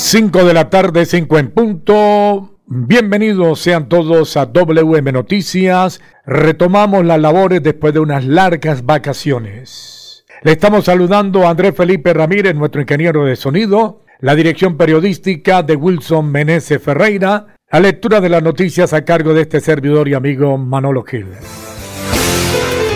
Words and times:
5 0.00 0.44
de 0.44 0.54
la 0.54 0.70
tarde, 0.70 1.04
5 1.04 1.38
en 1.40 1.50
punto. 1.50 2.60
Bienvenidos 2.66 3.58
sean 3.58 3.88
todos 3.88 4.36
a 4.36 4.46
WM 4.46 5.10
Noticias. 5.10 6.00
Retomamos 6.24 7.04
las 7.04 7.20
labores 7.20 7.64
después 7.64 7.92
de 7.92 7.98
unas 7.98 8.24
largas 8.24 8.86
vacaciones. 8.86 10.24
Le 10.44 10.52
estamos 10.52 10.84
saludando 10.84 11.44
a 11.44 11.50
Andrés 11.50 11.74
Felipe 11.76 12.14
Ramírez, 12.14 12.54
nuestro 12.54 12.80
ingeniero 12.80 13.24
de 13.24 13.34
sonido, 13.34 14.04
la 14.20 14.36
dirección 14.36 14.76
periodística 14.76 15.64
de 15.64 15.74
Wilson 15.74 16.30
Meneses 16.30 16.80
Ferreira, 16.80 17.56
la 17.72 17.80
lectura 17.80 18.20
de 18.20 18.28
las 18.28 18.42
noticias 18.44 18.92
a 18.92 19.04
cargo 19.04 19.34
de 19.34 19.42
este 19.42 19.60
servidor 19.60 20.06
y 20.06 20.14
amigo 20.14 20.56
Manolo 20.58 21.02
Gil. 21.02 21.26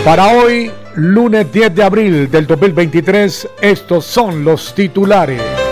Para 0.05 0.29
hoy, 0.29 0.71
lunes 0.95 1.51
10 1.51 1.75
de 1.75 1.83
abril 1.83 2.31
del 2.31 2.47
2023, 2.47 3.49
estos 3.61 4.05
son 4.05 4.45
los 4.45 4.73
titulares. 4.73 5.62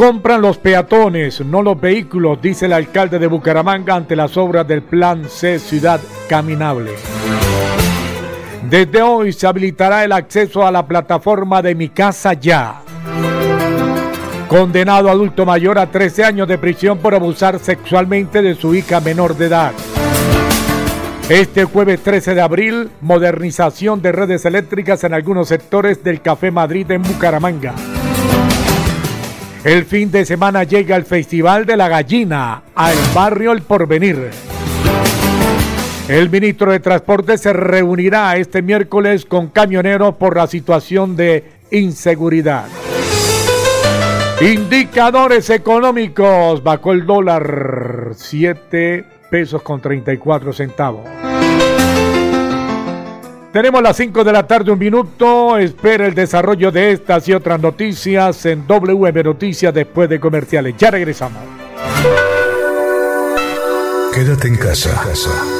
Compran 0.00 0.40
los 0.40 0.56
peatones, 0.56 1.44
no 1.44 1.60
los 1.60 1.78
vehículos, 1.78 2.40
dice 2.40 2.64
el 2.64 2.72
alcalde 2.72 3.18
de 3.18 3.26
Bucaramanga 3.26 3.96
ante 3.96 4.16
las 4.16 4.34
obras 4.38 4.66
del 4.66 4.80
Plan 4.80 5.26
C 5.28 5.58
Ciudad 5.58 6.00
Caminable. 6.26 6.92
Desde 8.62 9.02
hoy 9.02 9.34
se 9.34 9.46
habilitará 9.46 10.02
el 10.02 10.12
acceso 10.12 10.66
a 10.66 10.70
la 10.70 10.86
plataforma 10.86 11.60
de 11.60 11.74
Mi 11.74 11.90
Casa 11.90 12.32
Ya. 12.32 12.80
Condenado 14.48 15.10
adulto 15.10 15.44
mayor 15.44 15.78
a 15.78 15.90
13 15.90 16.24
años 16.24 16.48
de 16.48 16.56
prisión 16.56 16.96
por 16.96 17.14
abusar 17.14 17.58
sexualmente 17.58 18.40
de 18.40 18.54
su 18.54 18.74
hija 18.74 19.00
menor 19.00 19.36
de 19.36 19.48
edad. 19.48 19.72
Este 21.28 21.66
jueves 21.66 22.00
13 22.00 22.34
de 22.34 22.40
abril, 22.40 22.90
modernización 23.02 24.00
de 24.00 24.12
redes 24.12 24.46
eléctricas 24.46 25.04
en 25.04 25.12
algunos 25.12 25.48
sectores 25.48 26.02
del 26.02 26.22
Café 26.22 26.50
Madrid 26.50 26.90
en 26.90 27.02
Bucaramanga. 27.02 27.74
El 29.62 29.84
fin 29.84 30.10
de 30.10 30.24
semana 30.24 30.64
llega 30.64 30.96
el 30.96 31.04
Festival 31.04 31.66
de 31.66 31.76
la 31.76 31.88
Gallina 31.88 32.62
al 32.74 32.96
barrio 33.14 33.52
El 33.52 33.60
Porvenir. 33.60 34.30
El 36.08 36.30
ministro 36.30 36.72
de 36.72 36.80
Transporte 36.80 37.36
se 37.36 37.52
reunirá 37.52 38.36
este 38.38 38.62
miércoles 38.62 39.26
con 39.26 39.48
camioneros 39.48 40.14
por 40.14 40.34
la 40.34 40.46
situación 40.46 41.14
de 41.14 41.44
inseguridad. 41.70 42.68
Indicadores 44.40 45.50
económicos. 45.50 46.62
Bajó 46.62 46.92
el 46.92 47.04
dólar 47.04 48.12
7 48.14 49.04
pesos 49.30 49.60
con 49.60 49.82
34 49.82 50.54
centavos. 50.54 51.29
Tenemos 53.52 53.82
las 53.82 53.96
5 53.96 54.22
de 54.22 54.32
la 54.32 54.46
tarde, 54.46 54.70
un 54.70 54.78
minuto. 54.78 55.58
Espera 55.58 56.06
el 56.06 56.14
desarrollo 56.14 56.70
de 56.70 56.92
estas 56.92 57.26
y 57.28 57.32
otras 57.32 57.60
noticias 57.60 58.46
en 58.46 58.64
WM 58.66 59.24
Noticias 59.24 59.74
después 59.74 60.08
de 60.08 60.20
comerciales. 60.20 60.76
Ya 60.78 60.92
regresamos. 60.92 61.42
Quédate 64.14 64.48
en 64.48 64.56
casa. 64.56 65.59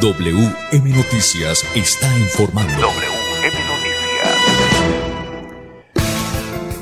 WM 0.00 0.90
Noticias 0.94 1.64
está 1.74 2.06
informando. 2.18 2.72
WM 2.72 3.56
Noticias. 3.66 4.08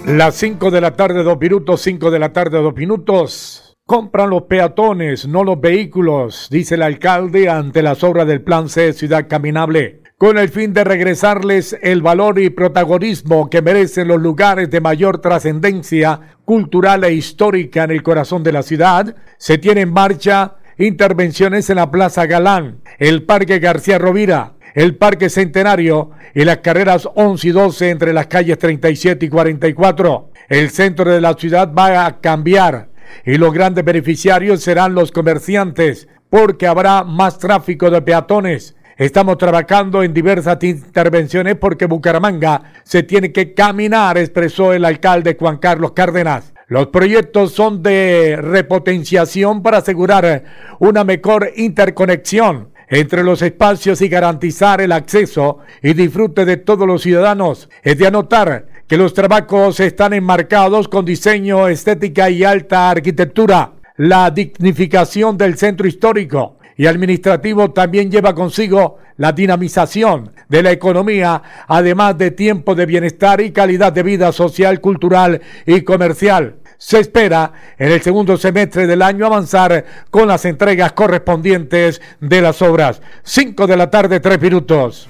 Las 0.07 0.35
5 0.35 0.71
de 0.71 0.81
la 0.83 0.97
tarde, 0.97 1.23
2 1.23 1.41
minutos, 1.41 1.81
5 1.81 2.11
de 2.11 2.19
la 2.19 2.35
tarde, 2.35 2.61
2 2.61 2.75
minutos. 2.75 3.79
Compran 3.87 4.29
los 4.29 4.43
peatones, 4.43 5.27
no 5.27 5.45
los 5.45 5.59
vehículos, 5.59 6.49
dice 6.51 6.75
el 6.75 6.83
alcalde 6.83 7.49
ante 7.49 7.83
las 7.83 8.05
obras 8.05 8.27
del 8.27 8.43
Plan 8.43 8.69
C 8.69 8.93
Ciudad 8.93 9.27
Caminable. 9.29 10.03
Con 10.19 10.37
el 10.37 10.51
fin 10.51 10.75
de 10.75 10.85
regresarles 10.85 11.75
el 11.81 12.03
valor 12.03 12.39
y 12.39 12.51
protagonismo 12.51 13.49
que 13.49 13.63
merecen 13.63 14.09
los 14.09 14.21
lugares 14.21 14.71
de 14.71 14.83
mayor 14.83 15.23
trascendencia 15.23 16.37
cultural 16.45 17.05
e 17.05 17.15
histórica 17.15 17.85
en 17.85 17.93
el 17.93 18.03
corazón 18.03 18.43
de 18.43 18.53
la 18.53 18.63
ciudad, 18.63 19.17
se 19.39 19.57
tiene 19.57 19.83
en 19.83 19.93
marcha 19.93 20.57
intervenciones 20.79 21.71
en 21.71 21.77
la 21.77 21.91
Plaza 21.91 22.27
Galán, 22.27 22.81
el 22.99 23.23
Parque 23.23 23.59
García 23.59 23.99
Rovira, 23.99 24.53
el 24.75 24.97
Parque 24.97 25.31
Centenario 25.31 26.11
y 26.35 26.45
las 26.45 26.59
carreras 26.59 27.09
11 27.15 27.49
y 27.49 27.51
12 27.51 27.91
entre 27.91 28.13
las 28.13 28.27
calles 28.27 28.59
37 28.59 29.27
y 29.27 29.29
44. 29.29 30.31
El 30.49 30.71
centro 30.71 31.11
de 31.11 31.21
la 31.21 31.35
ciudad 31.35 31.73
va 31.73 32.05
a 32.05 32.21
cambiar 32.21 32.91
y 33.25 33.39
los 33.39 33.55
grandes 33.55 33.85
beneficiarios 33.85 34.63
serán 34.63 34.95
los 34.95 35.13
comerciantes 35.13 36.09
porque 36.29 36.67
habrá 36.67 37.05
más 37.05 37.39
tráfico 37.39 37.91
de 37.91 38.03
peatones. 38.03 38.77
Estamos 38.99 39.39
trabajando 39.39 40.03
en 40.03 40.13
diversas 40.13 40.63
intervenciones 40.63 41.57
porque 41.57 41.87
Bucaramanga 41.87 42.73
se 42.83 43.03
tiene 43.03 43.33
que 43.33 43.55
caminar, 43.55 44.19
expresó 44.19 44.73
el 44.73 44.85
alcalde 44.85 45.37
Juan 45.39 45.59
Carlos 45.59 45.93
Cárdenas. 45.93 46.53
Los 46.69 46.89
proyectos 46.89 47.53
son 47.53 47.81
de 47.81 48.37
repotenciación 48.43 49.63
para 49.63 49.79
asegurar 49.79 50.43
una 50.81 51.05
mejor 51.05 51.53
interconexión 51.55 52.71
entre 52.89 53.23
los 53.23 53.41
espacios 53.41 54.03
y 54.03 54.09
garantizar 54.09 54.81
el 54.81 54.91
acceso 54.91 55.59
y 55.81 55.93
disfrute 55.93 56.45
de 56.45 56.57
todos 56.57 56.85
los 56.89 57.03
ciudadanos. 57.03 57.71
Es 57.85 57.99
de 57.99 58.09
anotar 58.09 58.67
que 58.89 58.97
los 58.97 59.15
trabajos 59.15 59.79
están 59.79 60.13
enmarcados 60.13 60.89
con 60.89 61.05
diseño, 61.05 61.69
estética 61.69 62.31
y 62.31 62.43
alta 62.43 62.91
arquitectura. 62.91 63.75
La 63.97 64.33
dignificación 64.33 65.39
del 65.39 65.57
centro 65.57 65.87
histórico 65.87 66.56
y 66.77 66.87
administrativo 66.87 67.71
también 67.71 68.11
lleva 68.11 68.35
consigo 68.35 68.99
la 69.17 69.33
dinamización 69.33 70.33
de 70.49 70.63
la 70.63 70.73
economía, 70.73 71.43
además 71.67 72.19
de 72.19 72.31
tiempo 72.31 72.75
de 72.75 72.87
bienestar 72.87 73.41
y 73.41 73.53
calidad 73.53 73.93
de 73.93 74.03
vida 74.03 74.33
social, 74.33 74.81
cultural 74.81 75.41
y 75.65 75.81
comercial. 75.83 76.57
Se 76.79 77.01
espera 77.01 77.53
en 77.79 77.91
el 77.91 78.03
segundo 78.03 78.37
semestre 78.37 78.87
del 78.87 79.01
año 79.01 79.25
avanzar 79.25 79.85
con 80.11 80.29
las 80.29 80.45
entregas 80.45 80.93
correspondientes 80.93 82.03
de 82.21 82.43
las 82.43 82.61
obras. 82.61 83.01
5 83.23 83.67
de 83.67 83.77
la 83.77 83.91
tarde, 83.91 84.21
3 84.21 84.41
minutos. 84.41 85.09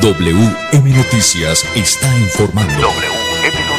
WM 0.00 0.96
Noticias 0.96 1.64
está 1.76 2.08
informando. 2.18 2.72
WM 2.72 2.90
Noticias. 3.42 3.69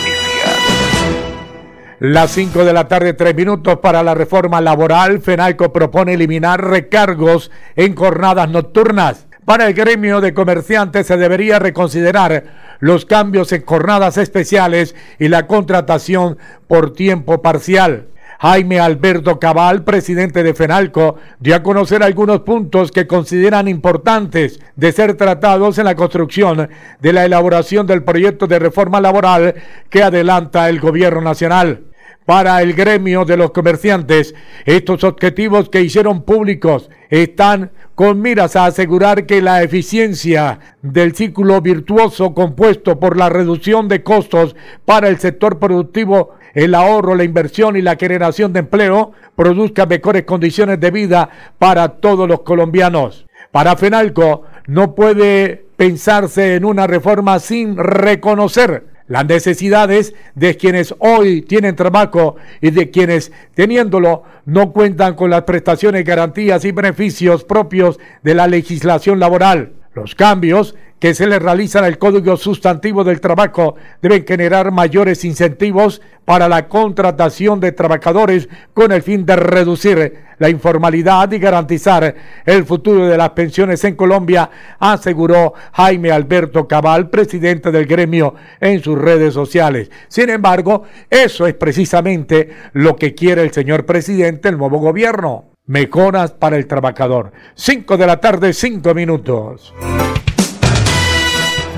Las 2.03 2.31
5 2.31 2.65
de 2.65 2.74
la 2.74 2.88
tarde, 2.88 3.13
3 3.13 3.36
minutos 3.36 3.77
para 3.77 4.01
la 4.01 4.15
reforma 4.15 4.59
laboral. 4.59 5.21
FENALCO 5.21 5.71
propone 5.71 6.15
eliminar 6.15 6.59
recargos 6.59 7.51
en 7.75 7.94
jornadas 7.94 8.50
nocturnas. 8.50 9.27
Para 9.45 9.68
el 9.68 9.75
gremio 9.75 10.19
de 10.19 10.33
comerciantes 10.33 11.06
se 11.06 11.18
debería 11.18 11.59
reconsiderar 11.59 12.45
los 12.80 13.06
cambios 13.06 13.51
en 13.51 13.63
jornadas 13.63 14.18
especiales 14.18 14.95
y 15.19 15.27
la 15.27 15.45
contratación 15.45 16.39
por 16.68 16.92
tiempo 16.94 17.44
parcial. 17.44 18.07
Jaime 18.39 18.80
Alberto 18.80 19.39
Cabal, 19.39 19.83
presidente 19.83 20.42
de 20.42 20.56
FENALCO, 20.56 21.18
dio 21.39 21.56
a 21.56 21.62
conocer 21.62 22.01
algunos 22.01 22.39
puntos 22.39 22.92
que 22.92 23.06
consideran 23.06 23.68
importantes 23.68 24.59
de 24.75 24.92
ser 24.92 25.13
tratados 25.13 25.77
en 25.77 25.86
la 25.86 25.94
construcción 25.94 26.68
de 27.00 27.13
la 27.13 27.25
elaboración 27.25 27.86
del 27.86 28.04
proyecto 28.04 28.47
de 28.47 28.57
reforma 28.57 29.00
laboral 29.00 29.54
que 29.92 30.01
adelanta 30.01 30.68
el 30.68 30.80
gobierno 30.80 31.21
nacional. 31.21 31.91
Para 32.25 32.62
el 32.62 32.73
gremio 32.73 33.25
de 33.25 33.38
los 33.38 33.51
comerciantes. 33.51 34.35
Estos 34.65 35.03
objetivos 35.03 35.69
que 35.69 35.81
hicieron 35.81 36.23
públicos 36.23 36.89
están 37.09 37.71
con 37.95 38.21
miras 38.21 38.56
a 38.56 38.65
asegurar 38.65 39.25
que 39.25 39.41
la 39.41 39.63
eficiencia 39.63 40.59
del 40.81 41.13
círculo 41.15 41.62
virtuoso 41.62 42.33
compuesto 42.33 43.00
por 43.00 43.18
la 43.18 43.29
reducción 43.29 43.88
de 43.88 44.01
costos 44.01 44.56
para 44.85 45.07
el 45.07 45.19
sector 45.19 45.59
productivo, 45.59 46.35
el 46.53 46.73
ahorro, 46.73 47.15
la 47.15 47.23
inversión 47.23 47.75
y 47.75 47.81
la 47.81 47.95
generación 47.95 48.53
de 48.53 48.59
empleo 48.59 49.12
produzca 49.35 49.85
mejores 49.85 50.23
condiciones 50.23 50.79
de 50.79 50.91
vida 50.91 51.29
para 51.59 51.89
todos 51.89 52.27
los 52.27 52.41
colombianos. 52.41 53.25
Para 53.51 53.75
FENALCO 53.75 54.44
no 54.68 54.95
puede 54.95 55.65
pensarse 55.75 56.56
en 56.56 56.65
una 56.65 56.88
reforma 56.88 57.39
sin 57.39 57.75
reconocer 57.77 58.91
las 59.07 59.25
necesidades 59.25 60.13
de 60.36 60.57
quienes 60.57 60.95
hoy 61.00 61.42
tienen 61.42 61.75
trabajo 61.75 62.36
y 62.62 62.71
de 62.71 62.89
quienes 62.89 63.31
teniéndolo 63.53 64.24
no 64.45 64.71
cuentan 64.71 65.15
con 65.15 65.30
las 65.30 65.44
prestaciones, 65.44 66.06
garantías 66.06 66.65
y 66.65 66.71
beneficios 66.71 67.44
propios 67.44 68.00
de 68.24 68.36
la 68.36 68.48
legislación 68.48 69.19
laboral. 69.19 69.74
Los 69.94 70.15
cambios 70.15 70.75
que 71.01 71.15
se 71.15 71.25
le 71.25 71.39
realizan 71.39 71.83
al 71.83 71.98
Código 71.98 72.38
Sustantivo 72.38 73.03
del 73.03 73.19
Trabajo 73.19 73.75
deben 74.03 74.24
generar 74.24 74.71
mayores 74.71 75.25
incentivos 75.25 76.00
para 76.25 76.48
la 76.48 76.69
contratación 76.69 77.59
de 77.59 77.71
trabajadores 77.71 78.48
con 78.75 78.92
el 78.92 79.01
fin 79.01 79.25
de 79.25 79.36
reducir 79.36 80.19
la 80.38 80.50
informalidad 80.50 81.31
y 81.31 81.39
garantizar 81.39 82.15
el 82.45 82.65
futuro 82.65 83.07
de 83.07 83.18
las 83.18 83.31
pensiones 83.31 83.83
en 83.83 83.95
Colombia, 83.95 84.51
aseguró 84.77 85.56
Jaime 85.74 86.12
Alberto 86.12 86.68
Cabal, 86.68 87.09
presidente 87.09 87.71
del 87.71 87.88
gremio, 87.88 88.36
en 88.59 88.80
sus 88.83 88.95
redes 88.95 89.33
sociales. 89.33 89.89
Sin 90.07 90.30
embargo, 90.30 90.83
eso 91.09 91.47
es 91.47 91.56
precisamente 91.56 92.51
lo 92.74 92.95
que 92.95 93.15
quiere 93.15 93.42
el 93.42 93.51
señor 93.51 93.88
presidente, 93.88 94.50
el 94.50 94.57
nuevo 94.59 94.77
gobierno. 94.77 95.45
Mejoras 95.65 96.31
para 96.31 96.57
el 96.57 96.68
trabajador. 96.68 97.31
Cinco 97.56 97.97
de 97.97 98.06
la 98.06 98.19
tarde, 98.19 98.54
cinco 98.54 98.94
minutos. 98.94 99.74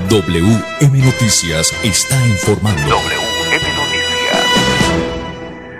WM 0.08 0.98
Noticias 1.02 1.72
está 1.82 2.26
informando. 2.26 2.82
WM 2.82 3.64
Noticias. 3.74 4.44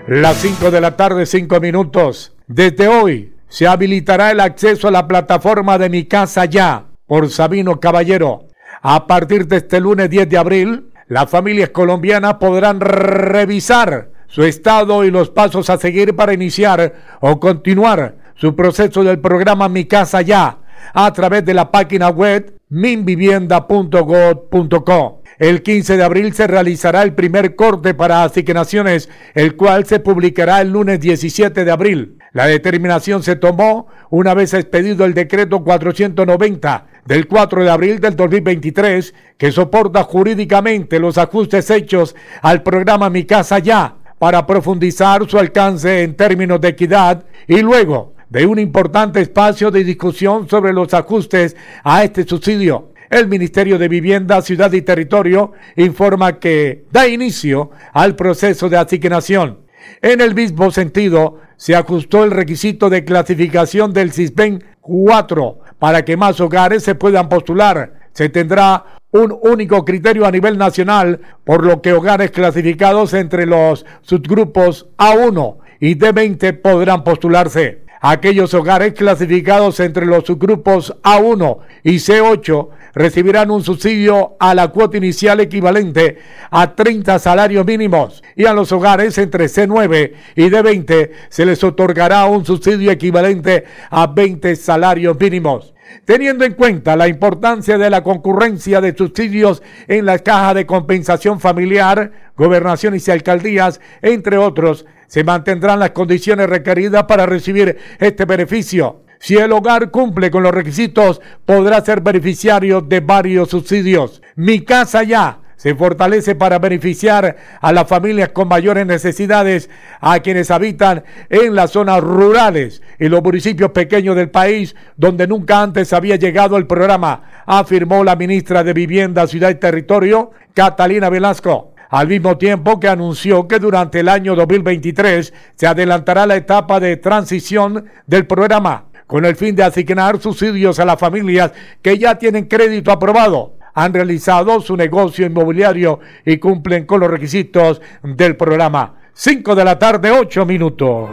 Las 0.09 0.38
5 0.38 0.71
de 0.71 0.81
la 0.81 0.97
tarde, 0.97 1.26
5 1.26 1.61
minutos. 1.61 2.32
Desde 2.47 2.88
hoy 2.88 3.35
se 3.49 3.67
habilitará 3.67 4.31
el 4.31 4.41
acceso 4.41 4.88
a 4.88 4.91
la 4.91 5.06
plataforma 5.06 5.76
de 5.76 5.91
Mi 5.91 6.06
Casa 6.06 6.47
Ya 6.47 6.87
por 7.06 7.29
Sabino 7.29 7.81
Caballero. 7.81 8.49
A 8.81 9.06
partir 9.06 9.47
de 9.47 9.59
este 9.59 9.79
lunes 9.79 10.09
10 10.09 10.29
de 10.29 10.38
abril, 10.38 10.91
las 11.06 11.29
familias 11.29 11.69
colombianas 11.69 12.35
podrán 12.35 12.81
revisar 12.81 14.11
su 14.26 14.43
estado 14.43 15.05
y 15.05 15.11
los 15.11 15.29
pasos 15.29 15.69
a 15.69 15.76
seguir 15.76 16.17
para 16.17 16.32
iniciar 16.32 16.94
o 17.21 17.38
continuar 17.38 18.17
su 18.37 18.56
proceso 18.56 19.05
del 19.05 19.19
programa 19.21 19.69
Mi 19.69 19.85
Casa 19.85 20.23
Ya 20.23 20.63
a 20.93 21.13
través 21.13 21.45
de 21.45 21.55
la 21.55 21.71
página 21.71 22.11
web 22.11 22.59
minvivienda.gov.co. 22.69 25.23
El 25.39 25.63
15 25.63 25.97
de 25.97 26.05
abril 26.05 26.33
se 26.33 26.47
realizará 26.47 27.03
el 27.03 27.15
primer 27.15 27.57
corte 27.57 27.95
para 27.95 28.23
asignaciones, 28.23 29.09
el 29.35 29.57
cual 29.57 29.85
se 29.85 29.99
publicará 29.99 30.61
el 30.61 30.71
lunes 30.71 31.01
17 31.01 31.65
de 31.65 31.71
abril. 31.71 32.19
La 32.33 32.47
determinación 32.47 33.23
se 33.23 33.37
tomó 33.37 33.89
una 34.11 34.35
vez 34.35 34.55
expedido 34.55 35.05
el 35.05 35.15
decreto 35.15 35.63
490 35.63 36.87
del 37.05 37.27
4 37.27 37.65
de 37.65 37.71
abril 37.71 38.01
del 38.01 38.17
2023, 38.17 39.15
que 39.37 39.53
soporta 39.53 40.05
jurídicamente 40.05 40.99
los 40.99 41.19
ajustes 41.19 41.71
hechos 41.71 42.15
al 42.43 42.63
programa 42.63 43.11
Mi 43.11 43.25
Casa 43.25 43.59
Ya 43.59 43.97
para 44.19 44.47
profundizar 44.47 45.29
su 45.29 45.39
alcance 45.39 46.03
en 46.03 46.17
términos 46.17 46.61
de 46.61 46.69
equidad 46.69 47.25
y 47.47 47.61
luego 47.61 48.13
de 48.35 48.47
un 48.47 48.59
importante 48.59 49.21
espacio 49.21 49.71
de 49.71 49.85
discusión 49.85 50.49
sobre 50.49 50.73
los 50.73 50.93
ajustes 50.93 51.57
a 51.85 52.03
este 52.03 52.25
subsidio. 52.25 52.91
El 53.09 53.29
Ministerio 53.29 53.79
de 53.79 53.87
Vivienda, 53.87 54.43
Ciudad 54.43 54.73
y 54.73 54.83
Territorio 54.83 55.53
informa 55.77 56.41
que 56.41 56.85
da 56.91 57.07
inicio 57.07 57.71
al 57.93 58.17
proceso 58.17 58.69
de 58.69 58.77
asignación. 58.77 59.61
En 60.03 60.21
el 60.21 60.35
mismo 60.35 60.73
sentido, 60.73 61.39
se 61.57 61.77
ajustó 61.77 62.25
el 62.25 62.33
requisito 62.33 62.91
de 62.91 63.05
clasificación 63.05 63.93
del 63.93 64.11
CISBEN 64.11 64.65
4 64.81 65.61
para 65.79 66.05
que 66.05 66.17
más 66.17 66.41
hogares 66.41 66.83
se 66.83 66.97
puedan 66.97 67.29
postular. 67.29 68.09
Se 68.15 68.31
tendrá 68.31 68.99
un 69.13 69.39
único 69.43 69.85
criterio 69.85 70.27
a 70.27 70.33
nivel 70.33 70.59
nacional, 70.59 71.21
por 71.45 71.65
lo 71.65 71.81
que 71.81 71.93
hogares 71.93 72.33
clasificados 72.33 73.15
entre 73.15 73.47
los 73.47 73.87
subgrupos 74.03 74.89
A1 74.99 75.59
y 75.79 75.95
D20 75.95 76.61
podrán 76.61 77.05
postularse. 77.05 77.84
Aquellos 78.06 78.53
hogares 78.53 78.93
clasificados 78.93 79.81
entre 79.81 80.05
los 80.05 80.25
subgrupos 80.25 80.95
A1 81.03 81.61
y 81.85 81.95
C8 81.95 82.69
recibirán 82.93 83.51
un 83.51 83.65
subsidio 83.65 84.37
a 84.39 84.55
la 84.55 84.69
cuota 84.69 84.99
inicial 84.99 85.41
equivalente 85.41 86.19
a 86.51 86.75
30 86.75 87.19
salarios 87.19 87.65
mínimos 87.65 88.23
y 88.37 88.45
a 88.45 88.53
los 88.53 88.73
hogares 88.73 89.17
entre 89.17 89.47
C9 89.47 90.12
y 90.37 90.51
D20 90.51 91.11
se 91.31 91.47
les 91.47 91.65
otorgará 91.65 92.27
un 92.27 92.45
subsidio 92.45 92.91
equivalente 92.91 93.65
a 93.89 94.07
20 94.07 94.55
salarios 94.57 95.19
mínimos. 95.19 95.73
Teniendo 96.05 96.45
en 96.45 96.53
cuenta 96.53 96.97
la 96.97 97.09
importancia 97.09 97.79
de 97.79 97.89
la 97.89 98.03
concurrencia 98.03 98.83
de 98.83 98.95
subsidios 98.95 99.62
en 99.89 100.05
la 100.05 100.19
caja 100.19 100.53
de 100.53 100.67
compensación 100.67 101.41
familiar, 101.41 102.12
gobernaciones 102.37 103.09
y 103.09 103.12
alcaldías, 103.12 103.81
entre 104.03 104.37
otros, 104.37 104.85
se 105.14 105.22
mantendrán 105.22 105.78
las 105.78 105.90
condiciones 105.90 106.49
requeridas 106.49 107.05
para 107.05 107.25
recibir 107.25 107.78
este 108.00 108.25
beneficio. 108.25 109.02
Si 109.20 109.37
el 109.37 109.52
hogar 109.52 109.93
cumple 109.93 110.28
con 110.28 110.43
los 110.43 110.52
requisitos, 110.52 111.20
podrá 111.44 111.81
ser 111.84 112.00
beneficiario 112.00 112.81
de 112.81 112.99
varios 112.99 113.50
subsidios. 113.50 114.20
Mi 114.34 114.62
casa 114.62 115.05
ya 115.05 115.38
se 115.55 115.76
fortalece 115.76 116.34
para 116.34 116.58
beneficiar 116.58 117.37
a 117.61 117.72
las 117.72 117.87
familias 117.87 118.31
con 118.31 118.49
mayores 118.49 118.88
necesidades, 118.88 119.70
a 120.00 120.19
quienes 120.19 120.50
habitan 120.50 121.05
en 121.31 121.55
las 121.55 121.70
zonas 121.70 122.00
rurales 122.00 122.82
y 122.99 123.08
los 123.08 123.22
municipios 123.22 123.70
pequeños 123.70 124.16
del 124.16 124.31
país 124.31 124.75
donde 124.96 125.28
nunca 125.28 125.62
antes 125.62 125.93
había 125.93 126.16
llegado 126.16 126.56
el 126.56 126.66
programa, 126.66 127.44
afirmó 127.46 128.02
la 128.02 128.16
ministra 128.16 128.64
de 128.64 128.72
Vivienda, 128.72 129.28
Ciudad 129.28 129.50
y 129.50 129.55
Territorio, 129.55 130.32
Catalina 130.55 131.08
Velasco 131.08 131.74
al 131.94 132.08
mismo 132.08 132.37
tiempo 132.37 132.81
que 132.81 132.88
anunció 132.88 133.46
que 133.46 133.61
durante 133.61 134.00
el 134.00 134.08
año 134.08 134.35
2023 134.35 135.32
se 135.55 135.67
adelantará 135.69 136.26
la 136.26 136.35
etapa 136.35 136.81
de 136.81 136.96
transición 136.96 137.85
del 138.08 138.26
programa 138.26 138.87
con 139.06 139.25
el 139.25 139.37
fin 139.37 139.55
de 139.55 139.62
asignar 139.62 140.20
subsidios 140.20 140.81
a 140.81 140.85
las 140.85 140.99
familias 140.99 141.52
que 141.82 141.96
ya 141.96 142.19
tienen 142.19 142.46
crédito 142.46 142.91
aprobado, 142.91 143.58
han 143.75 143.94
realizado 143.94 144.61
su 144.61 144.76
negocio 144.76 145.25
inmobiliario 145.25 146.00
y 146.26 146.38
cumplen 146.38 146.85
con 146.85 146.99
los 146.99 147.08
requisitos 147.08 147.81
del 148.02 148.35
programa. 148.35 148.97
5 149.12 149.55
de 149.55 149.64
la 149.64 149.79
tarde, 149.79 150.11
8 150.11 150.45
minutos. 150.47 151.11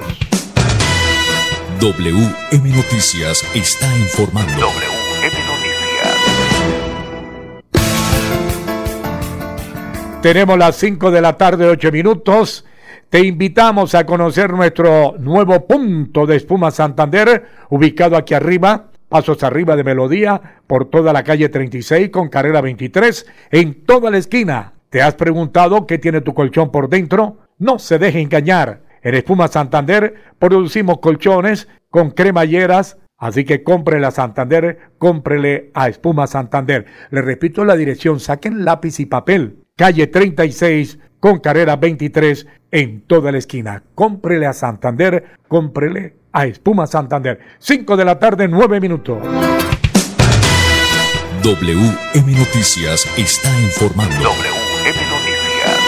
WM 1.79 2.75
Noticias 2.75 3.43
está 3.53 3.85
informando. 3.99 4.65
Tenemos 10.21 10.55
las 10.55 10.75
5 10.75 11.09
de 11.09 11.19
la 11.19 11.35
tarde, 11.35 11.65
8 11.65 11.91
minutos. 11.91 12.63
Te 13.09 13.25
invitamos 13.25 13.95
a 13.95 14.05
conocer 14.05 14.51
nuestro 14.51 15.15
nuevo 15.17 15.65
punto 15.65 16.27
de 16.27 16.35
espuma 16.35 16.69
Santander, 16.69 17.47
ubicado 17.71 18.15
aquí 18.15 18.35
arriba, 18.35 18.91
pasos 19.09 19.43
arriba 19.43 19.75
de 19.75 19.83
Melodía, 19.83 20.39
por 20.67 20.91
toda 20.91 21.11
la 21.11 21.23
calle 21.23 21.49
36 21.49 22.09
con 22.09 22.29
carrera 22.29 22.61
23, 22.61 23.25
en 23.49 23.83
toda 23.83 24.11
la 24.11 24.19
esquina. 24.19 24.73
¿Te 24.91 25.01
has 25.01 25.15
preguntado 25.15 25.87
qué 25.87 25.97
tiene 25.97 26.21
tu 26.21 26.35
colchón 26.35 26.71
por 26.71 26.87
dentro? 26.87 27.39
No 27.57 27.79
se 27.79 27.97
deje 27.97 28.21
engañar. 28.21 28.83
En 29.01 29.15
Espuma 29.15 29.47
Santander 29.47 30.13
producimos 30.37 30.99
colchones 30.99 31.67
con 31.89 32.11
cremalleras, 32.11 32.97
Así 33.17 33.45
que 33.45 33.61
cómprele 33.61 34.07
a 34.07 34.11
Santander, 34.11 34.79
cómprele 34.97 35.69
a 35.75 35.87
Espuma 35.87 36.25
Santander. 36.25 36.87
Le 37.11 37.21
repito 37.21 37.63
la 37.63 37.75
dirección, 37.75 38.19
saquen 38.19 38.65
lápiz 38.65 38.99
y 38.99 39.05
papel 39.05 39.60
calle 39.81 40.05
36 40.05 40.99
con 41.19 41.39
carrera 41.39 41.75
23 41.75 42.45
en 42.69 43.01
toda 43.01 43.31
la 43.31 43.39
esquina. 43.39 43.81
Cómprele 43.95 44.45
a 44.45 44.53
Santander, 44.53 45.37
cómprele 45.47 46.17
a 46.31 46.45
Espuma 46.45 46.85
Santander. 46.85 47.39
5 47.57 47.97
de 47.97 48.05
la 48.05 48.19
tarde, 48.19 48.47
9 48.47 48.79
minutos. 48.79 49.17
WM 51.43 52.31
Noticias 52.31 53.07
está 53.17 53.49
informando. 53.59 54.15
WM 54.15 54.99
Noticias. 55.09 55.81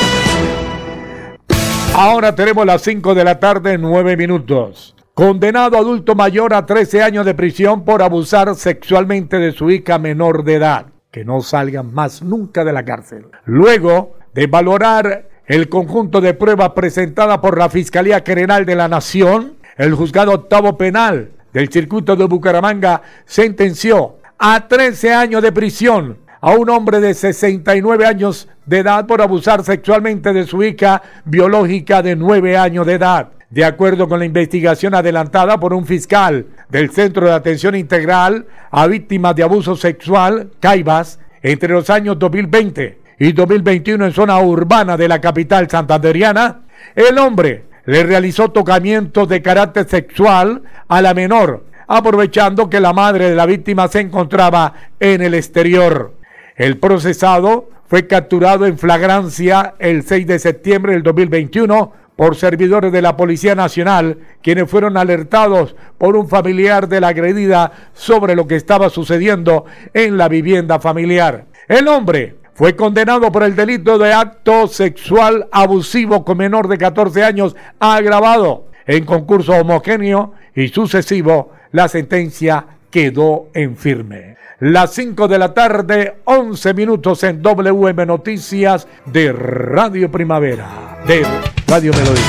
Ahora 1.93 2.33
tenemos 2.33 2.65
las 2.65 2.81
5 2.81 3.13
de 3.13 3.23
la 3.23 3.39
tarde, 3.39 3.77
9 3.77 4.17
minutos. 4.17 4.95
Condenado 5.13 5.77
adulto 5.77 6.15
mayor 6.15 6.55
a 6.55 6.65
13 6.65 7.03
años 7.03 7.27
de 7.27 7.35
prisión 7.35 7.85
por 7.85 8.01
abusar 8.01 8.55
sexualmente 8.55 9.37
de 9.37 9.51
su 9.51 9.69
hija 9.69 9.99
menor 9.99 10.43
de 10.43 10.55
edad 10.55 10.92
que 11.13 11.23
no 11.23 11.41
salgan 11.41 11.93
más 11.93 12.23
nunca 12.23 12.65
de 12.65 12.73
la 12.73 12.83
cárcel. 12.83 13.27
Luego 13.45 14.15
de 14.33 14.47
valorar 14.47 15.29
el 15.45 15.69
conjunto 15.69 16.21
de 16.21 16.33
pruebas 16.33 16.71
presentada 16.71 17.39
por 17.39 17.55
la 17.55 17.69
Fiscalía 17.69 18.23
General 18.25 18.65
de 18.65 18.75
la 18.75 18.87
Nación, 18.87 19.53
el 19.77 19.93
juzgado 19.93 20.31
octavo 20.31 20.75
penal 20.75 21.29
del 21.53 21.69
circuito 21.69 22.15
de 22.15 22.25
Bucaramanga 22.25 23.03
sentenció 23.25 24.15
a 24.39 24.67
13 24.67 25.13
años 25.13 25.43
de 25.43 25.51
prisión 25.51 26.17
a 26.41 26.49
un 26.55 26.71
hombre 26.71 26.99
de 26.99 27.13
69 27.13 28.07
años 28.07 28.49
de 28.65 28.79
edad 28.79 29.05
por 29.05 29.21
abusar 29.21 29.63
sexualmente 29.63 30.33
de 30.33 30.47
su 30.47 30.63
hija 30.63 31.03
biológica 31.25 32.01
de 32.01 32.15
9 32.15 32.57
años 32.57 32.87
de 32.87 32.93
edad. 32.93 33.29
De 33.53 33.63
acuerdo 33.63 34.09
con 34.09 34.17
la 34.17 34.25
investigación 34.25 34.95
adelantada 34.95 35.59
por 35.59 35.75
un 35.75 35.85
fiscal 35.85 36.47
del 36.69 36.89
Centro 36.89 37.27
de 37.27 37.33
Atención 37.33 37.75
Integral 37.75 38.47
a 38.71 38.87
Víctimas 38.87 39.35
de 39.35 39.43
Abuso 39.43 39.75
Sexual, 39.75 40.49
CAIBAS, 40.59 41.19
entre 41.43 41.71
los 41.71 41.87
años 41.91 42.17
2020 42.17 42.97
y 43.19 43.31
2021 43.31 44.07
en 44.07 44.11
zona 44.11 44.39
urbana 44.39 44.97
de 44.97 45.07
la 45.07 45.21
capital 45.21 45.69
santanderiana, 45.69 46.61
el 46.95 47.15
hombre 47.19 47.65
le 47.85 48.01
realizó 48.01 48.49
tocamientos 48.49 49.29
de 49.29 49.43
carácter 49.43 49.87
sexual 49.87 50.63
a 50.87 51.03
la 51.03 51.13
menor, 51.13 51.63
aprovechando 51.85 52.71
que 52.71 52.79
la 52.79 52.91
madre 52.91 53.29
de 53.29 53.35
la 53.35 53.45
víctima 53.45 53.87
se 53.87 53.99
encontraba 53.99 54.73
en 54.99 55.21
el 55.21 55.35
exterior. 55.35 56.15
El 56.55 56.79
procesado 56.79 57.69
fue 57.85 58.07
capturado 58.07 58.65
en 58.65 58.79
flagrancia 58.79 59.75
el 59.77 60.01
6 60.01 60.25
de 60.25 60.39
septiembre 60.39 60.93
del 60.93 61.03
2021 61.03 61.93
por 62.15 62.35
servidores 62.35 62.91
de 62.91 63.01
la 63.01 63.17
Policía 63.17 63.55
Nacional, 63.55 64.19
quienes 64.41 64.69
fueron 64.69 64.97
alertados 64.97 65.75
por 65.97 66.15
un 66.15 66.29
familiar 66.29 66.87
de 66.87 67.01
la 67.01 67.09
agredida 67.09 67.71
sobre 67.93 68.35
lo 68.35 68.47
que 68.47 68.55
estaba 68.55 68.89
sucediendo 68.89 69.65
en 69.93 70.17
la 70.17 70.27
vivienda 70.27 70.79
familiar. 70.79 71.45
El 71.67 71.87
hombre 71.87 72.35
fue 72.53 72.75
condenado 72.75 73.31
por 73.31 73.43
el 73.43 73.55
delito 73.55 73.97
de 73.97 74.13
acto 74.13 74.67
sexual 74.67 75.47
abusivo 75.51 76.23
con 76.23 76.37
menor 76.37 76.67
de 76.67 76.77
14 76.77 77.23
años 77.23 77.55
agravado 77.79 78.67
en 78.85 79.05
concurso 79.05 79.53
homogéneo 79.53 80.33
y 80.55 80.67
sucesivo. 80.67 81.51
La 81.71 81.87
sentencia 81.87 82.65
quedó 82.91 83.47
en 83.53 83.75
firme. 83.75 84.37
Las 84.59 84.93
5 84.93 85.27
de 85.27 85.39
la 85.39 85.53
tarde, 85.53 86.17
11 86.25 86.73
minutos 86.73 87.23
en 87.23 87.41
WM 87.41 88.05
Noticias 88.05 88.87
de 89.05 89.33
Radio 89.33 90.11
Primavera, 90.11 90.92
de 91.07 91.23
Radio 91.67 91.91
Melodía. 91.91 92.23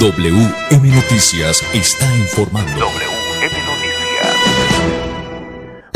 WM 0.00 0.88
Noticias 0.94 1.62
está 1.72 2.06
informando. 2.16 2.72
WM 2.72 3.54
Noticias. 3.64 4.36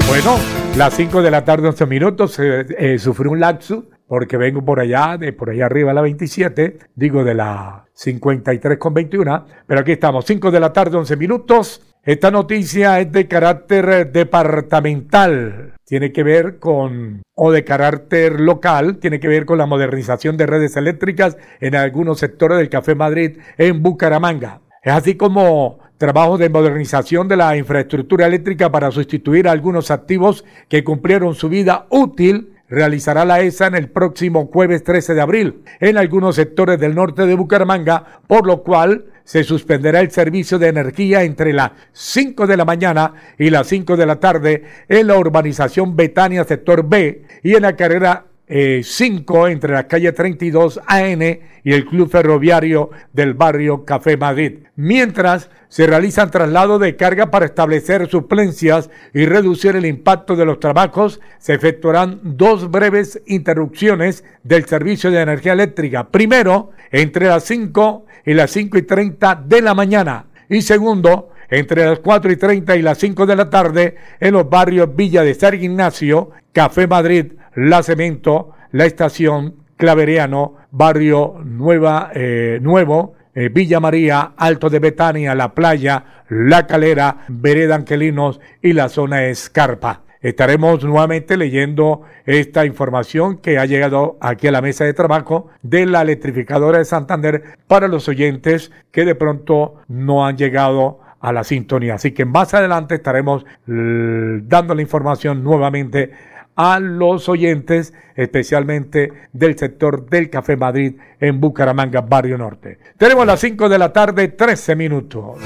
Bueno, 0.07 0.39
las 0.77 0.95
5 0.95 1.23
de 1.23 1.31
la 1.31 1.45
tarde, 1.45 1.69
11 1.69 1.87
minutos, 1.87 2.39
eh, 2.39 2.67
eh, 2.79 2.99
sufrí 2.99 3.29
un 3.29 3.41
lapso 3.41 3.87
porque 4.07 4.37
vengo 4.37 4.65
por 4.65 4.81
allá, 4.81 5.17
de 5.19 5.33
por 5.33 5.51
allá 5.51 5.67
arriba 5.67 5.91
a 5.91 5.95
la 5.95 6.01
27, 6.01 6.79
digo 6.95 7.25
de 7.25 7.35
la 7.35 7.87
53 7.95 8.79
con 8.79 8.95
21, 8.95 9.47
pero 9.67 9.81
aquí 9.81 9.93
estamos, 9.93 10.25
5 10.27 10.51
de 10.51 10.61
la 10.61 10.73
tarde, 10.73 10.97
11 10.97 11.17
minutos. 11.17 11.83
Esta 12.03 12.31
noticia 12.31 12.99
es 13.01 13.13
de 13.13 13.29
carácter 13.29 14.11
departamental, 14.11 15.75
tiene 15.91 16.13
que 16.13 16.23
ver 16.23 16.61
con, 16.61 17.23
o 17.35 17.51
de 17.51 17.65
carácter 17.65 18.41
local, 18.41 18.99
tiene 18.99 19.19
que 19.19 19.27
ver 19.27 19.45
con 19.45 19.59
la 19.59 19.67
modernización 19.67 20.37
de 20.37 20.47
redes 20.47 20.77
eléctricas 20.77 21.37
en 21.61 21.75
algunos 21.75 22.21
sectores 22.21 22.59
del 22.59 22.69
Café 22.69 22.95
Madrid 22.95 23.39
en 23.59 23.83
Bucaramanga. 23.83 24.61
Es 24.85 24.93
así 24.93 25.17
como 25.17 25.81
trabajo 25.99 26.39
de 26.39 26.49
modernización 26.49 27.27
de 27.27 27.39
la 27.39 27.57
infraestructura 27.57 28.29
eléctrica 28.29 28.71
para 28.71 28.93
sustituir 28.93 29.49
algunos 29.49 29.91
activos 29.91 30.45
que 30.69 30.85
cumplieron 30.85 31.35
su 31.35 31.49
vida 31.49 31.89
útil 31.91 32.53
realizará 32.71 33.25
la 33.25 33.41
ESA 33.41 33.67
en 33.67 33.75
el 33.75 33.91
próximo 33.91 34.47
jueves 34.47 34.85
13 34.85 35.15
de 35.15 35.21
abril 35.21 35.63
en 35.81 35.99
algunos 35.99 36.37
sectores 36.37 36.79
del 36.81 36.95
norte 36.95 37.27
de 37.27 37.35
Bucaramanga, 37.35 38.21
por 38.27 38.47
lo 38.47 38.63
cual 38.63 39.07
se 39.25 39.45
suspenderá 39.45 40.01
el 40.01 40.11
servicio 40.11 40.59
de 40.59 40.69
energía 40.69 41.23
entre 41.23 41.53
las 41.53 41.73
5 41.93 42.47
de 42.47 42.57
la 42.57 42.65
mañana 42.65 43.15
y 43.39 43.51
las 43.51 43.67
5 43.69 43.97
de 43.97 44.07
la 44.07 44.21
tarde 44.21 44.65
en 44.89 45.07
la 45.07 45.19
urbanización 45.19 45.95
Betania, 45.97 46.45
sector 46.45 46.89
B, 46.89 47.25
y 47.43 47.55
en 47.55 47.63
la 47.63 47.77
carrera 47.77 48.30
5 48.51 49.47
eh, 49.47 49.53
entre 49.53 49.73
la 49.73 49.87
calle 49.87 50.11
32 50.13 50.81
AN 50.87 51.23
y 51.63 51.73
el 51.73 51.87
Club 51.87 52.11
Ferroviario 52.11 52.91
del 53.13 53.35
barrio 53.35 53.85
Café 53.85 54.17
Madrid. 54.17 54.61
Mientras 54.75 55.51
se 55.69 55.87
realizan 55.87 56.33
traslados 56.33 56.81
de 56.81 56.97
carga 56.97 57.31
para 57.31 57.47
establecer 57.47 58.09
suplencias 58.09 58.91
y 59.15 59.25
reducir 59.25 59.77
el 59.77 59.87
impacto 59.87 60.35
de 60.35 60.47
los 60.47 60.59
trabajos, 60.59 61.21
se 61.39 61.55
efectuarán 61.55 62.19
dos 62.23 62.71
breves 62.71 63.23
interrupciones 63.27 64.25
del 64.43 64.65
servicio 64.65 65.13
de 65.13 65.21
energía 65.21 65.53
eléctrica. 65.53 66.09
Primero, 66.09 66.71
entre 66.91 67.29
las 67.29 67.45
5 67.45 68.07
y 68.27 68.35
las 68.35 68.51
5 68.51 68.79
y 68.79 68.83
30 68.83 69.45
de 69.47 69.63
la 69.63 69.75
mañana. 69.75 70.27
Y 70.49 70.63
segundo, 70.63 71.31
entre 71.51 71.85
las 71.85 71.99
4 71.99 72.33
y 72.33 72.37
30 72.37 72.77
y 72.77 72.83
las 72.83 72.99
5 72.99 73.27
de 73.27 73.37
la 73.37 73.51
tarde 73.51 73.97
en 74.21 74.33
los 74.33 74.49
barrios 74.49 74.95
Villa 74.95 75.23
de 75.23 75.35
San 75.35 75.63
Ignacio, 75.63 76.31
Café 76.53 76.87
Madrid, 76.87 77.33
La 77.55 77.83
Cemento, 77.83 78.53
La 78.73 78.87
Estación, 78.87 79.57
Claveriano, 79.77 80.57
Barrio 80.71 81.41
Nueva, 81.45 82.11
eh, 82.15 82.59
Nuevo, 82.63 83.15
eh, 83.35 83.49
Villa 83.49 83.81
María, 83.81 84.33
Alto 84.37 84.71
de 84.71 84.79
Betania, 84.79 85.35
La 85.35 85.55
Playa, 85.55 86.25
La 86.29 86.67
Calera, 86.67 87.25
Vereda 87.29 87.77
Anquelinos 87.77 88.41
y 88.63 88.73
la 88.73 88.89
zona 88.89 89.25
Escarpa. 89.25 90.03
Estaremos 90.21 90.85
nuevamente 90.85 91.39
leyendo 91.39 92.03
esta 92.27 92.67
información 92.67 93.39
que 93.39 93.59
ha 93.59 93.65
llegado 93.65 94.19
aquí 94.21 94.49
a 94.49 94.53
la 94.53 94.61
mesa 94.61 94.85
de 94.85 94.93
trabajo 94.93 95.49
de 95.63 95.87
la 95.87 96.03
electrificadora 96.03 96.77
de 96.77 96.85
Santander 96.85 97.57
para 97.67 97.89
los 97.89 98.07
oyentes 98.07 98.71
que 98.93 99.07
de 99.07 99.15
pronto 99.15 99.77
no 99.89 100.27
han 100.27 100.37
llegado 100.37 101.01
a 101.21 101.33
la 101.33 101.45
sintonía. 101.45 101.95
Así 101.95 102.13
que 102.13 102.25
más 102.25 102.55
adelante 102.55 102.97
estaremos 102.97 103.45
dando 103.67 104.75
la 104.75 104.83
información 104.83 105.45
nuevamente 105.45 106.11
a 106.57 106.79
los 106.81 107.29
oyentes, 107.29 107.95
especialmente 108.17 109.13
del 109.33 109.57
sector 109.57 110.09
del 110.11 110.29
Café 110.29 110.57
Madrid 110.57 110.97
en 111.21 111.41
Bucaramanga, 111.41 112.01
Barrio 112.03 112.37
Norte. 112.37 112.79
Tenemos 112.99 113.27
las 113.27 113.41
5 113.41 113.69
de 113.69 113.79
la 113.79 113.93
tarde, 113.93 114.29
13 114.29 114.77
minutos. 114.77 115.39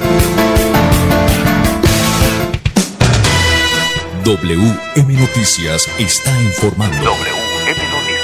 WM 4.25 5.13
Noticias 5.21 5.87
está 6.01 6.31
informando. 6.43 6.97
WM 6.97 7.81
Noticias. 7.93 8.15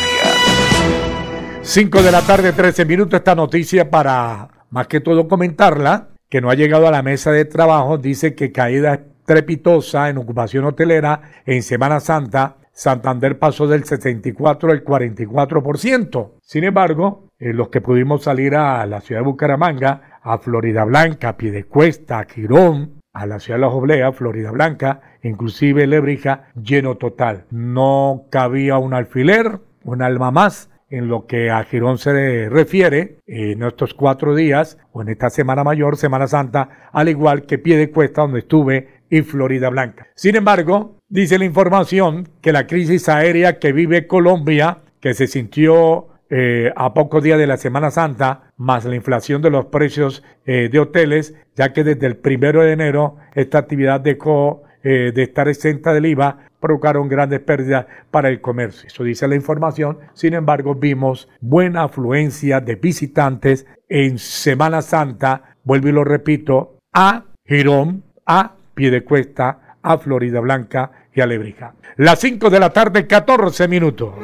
5 1.62 2.02
de 2.02 2.10
la 2.10 2.22
tarde, 2.22 2.52
13 2.52 2.86
minutos. 2.86 3.18
Esta 3.18 3.34
noticia 3.34 3.90
para 3.90 4.48
más 4.70 4.86
que 4.86 5.00
todo 5.00 5.28
comentarla, 5.28 6.08
que 6.30 6.40
no 6.40 6.48
ha 6.48 6.54
llegado 6.54 6.86
a 6.86 6.92
la 6.92 7.02
mesa 7.02 7.32
de 7.32 7.44
trabajo, 7.44 7.98
dice 7.98 8.34
que 8.34 8.52
caída 8.52 9.00
trepitosa 9.26 10.08
en 10.08 10.18
ocupación 10.18 10.64
hotelera 10.64 11.20
en 11.44 11.62
Semana 11.62 12.00
Santa. 12.00 12.56
Santander 12.72 13.38
pasó 13.38 13.66
del 13.66 13.84
64 13.84 14.70
al 14.70 14.84
44%. 14.84 16.30
Sin 16.40 16.64
embargo, 16.64 17.26
eh, 17.38 17.52
los 17.52 17.68
que 17.68 17.80
pudimos 17.80 18.22
salir 18.22 18.54
a 18.54 18.86
la 18.86 19.00
ciudad 19.00 19.20
de 19.20 19.26
Bucaramanga, 19.26 20.20
a 20.22 20.38
Florida 20.38 20.84
Blanca, 20.84 21.36
Piedecuesta, 21.36 22.24
Quirón, 22.24 23.00
a 23.12 23.26
la 23.26 23.40
ciudad 23.40 23.58
de 23.58 23.62
La 23.62 23.68
Oblea, 23.68 24.12
Florida 24.12 24.52
Blanca, 24.52 25.00
inclusive 25.22 25.86
Lebrija, 25.86 26.44
lleno 26.54 26.96
total. 26.96 27.44
No 27.50 28.26
cabía 28.30 28.78
un 28.78 28.94
alfiler, 28.94 29.60
un 29.82 30.00
alma 30.00 30.30
más. 30.30 30.70
En 30.90 31.08
lo 31.08 31.26
que 31.26 31.50
a 31.50 31.62
Girón 31.64 31.98
se 31.98 32.48
refiere, 32.48 33.18
en 33.26 33.62
estos 33.62 33.94
cuatro 33.94 34.34
días, 34.34 34.76
o 34.92 35.02
en 35.02 35.08
esta 35.08 35.30
Semana 35.30 35.64
Mayor, 35.64 35.96
Semana 35.96 36.26
Santa, 36.26 36.90
al 36.92 37.08
igual 37.08 37.42
que 37.46 37.58
Pie 37.58 37.78
de 37.78 37.90
Cuesta, 37.90 38.22
donde 38.22 38.40
estuve, 38.40 39.00
y 39.08 39.22
Florida 39.22 39.68
Blanca. 39.68 40.08
Sin 40.14 40.36
embargo, 40.36 40.98
dice 41.08 41.38
la 41.38 41.44
información 41.44 42.28
que 42.40 42.52
la 42.52 42.66
crisis 42.66 43.08
aérea 43.08 43.58
que 43.58 43.72
vive 43.72 44.06
Colombia, 44.06 44.78
que 45.00 45.14
se 45.14 45.26
sintió 45.26 46.08
eh, 46.30 46.72
a 46.76 46.94
pocos 46.94 47.22
días 47.22 47.38
de 47.38 47.48
la 47.48 47.56
Semana 47.56 47.90
Santa, 47.90 48.52
más 48.56 48.84
la 48.84 48.94
inflación 48.94 49.42
de 49.42 49.50
los 49.50 49.66
precios 49.66 50.22
eh, 50.46 50.68
de 50.70 50.78
hoteles, 50.78 51.34
ya 51.56 51.72
que 51.72 51.82
desde 51.82 52.06
el 52.06 52.16
primero 52.16 52.62
de 52.62 52.72
enero 52.72 53.16
esta 53.34 53.58
actividad 53.58 54.00
dejó 54.00 54.62
eh, 54.82 55.12
de 55.14 55.22
estar 55.22 55.48
exenta 55.48 55.92
del 55.92 56.06
IVA, 56.06 56.38
provocaron 56.60 57.08
grandes 57.08 57.40
pérdidas 57.40 57.86
para 58.10 58.28
el 58.28 58.40
comercio. 58.40 58.86
Eso 58.86 59.04
dice 59.04 59.26
la 59.28 59.34
información. 59.34 59.98
Sin 60.14 60.34
embargo, 60.34 60.74
vimos 60.74 61.28
buena 61.40 61.84
afluencia 61.84 62.60
de 62.60 62.76
visitantes 62.76 63.66
en 63.88 64.18
Semana 64.18 64.82
Santa, 64.82 65.56
vuelvo 65.64 65.88
y 65.88 65.92
lo 65.92 66.04
repito, 66.04 66.76
a 66.92 67.24
Girón, 67.44 68.04
a 68.26 68.54
Piedecuesta, 68.74 69.76
a 69.82 69.98
Florida 69.98 70.40
Blanca 70.40 70.92
y 71.14 71.20
a 71.20 71.26
Lebrija. 71.26 71.74
Las 71.96 72.20
5 72.20 72.50
de 72.50 72.60
la 72.60 72.70
tarde, 72.70 73.06
14 73.06 73.68
minutos. 73.68 74.14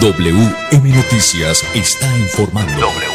WM 0.00 0.88
Noticias 0.94 1.62
está 1.74 2.06
informando. 2.18 3.09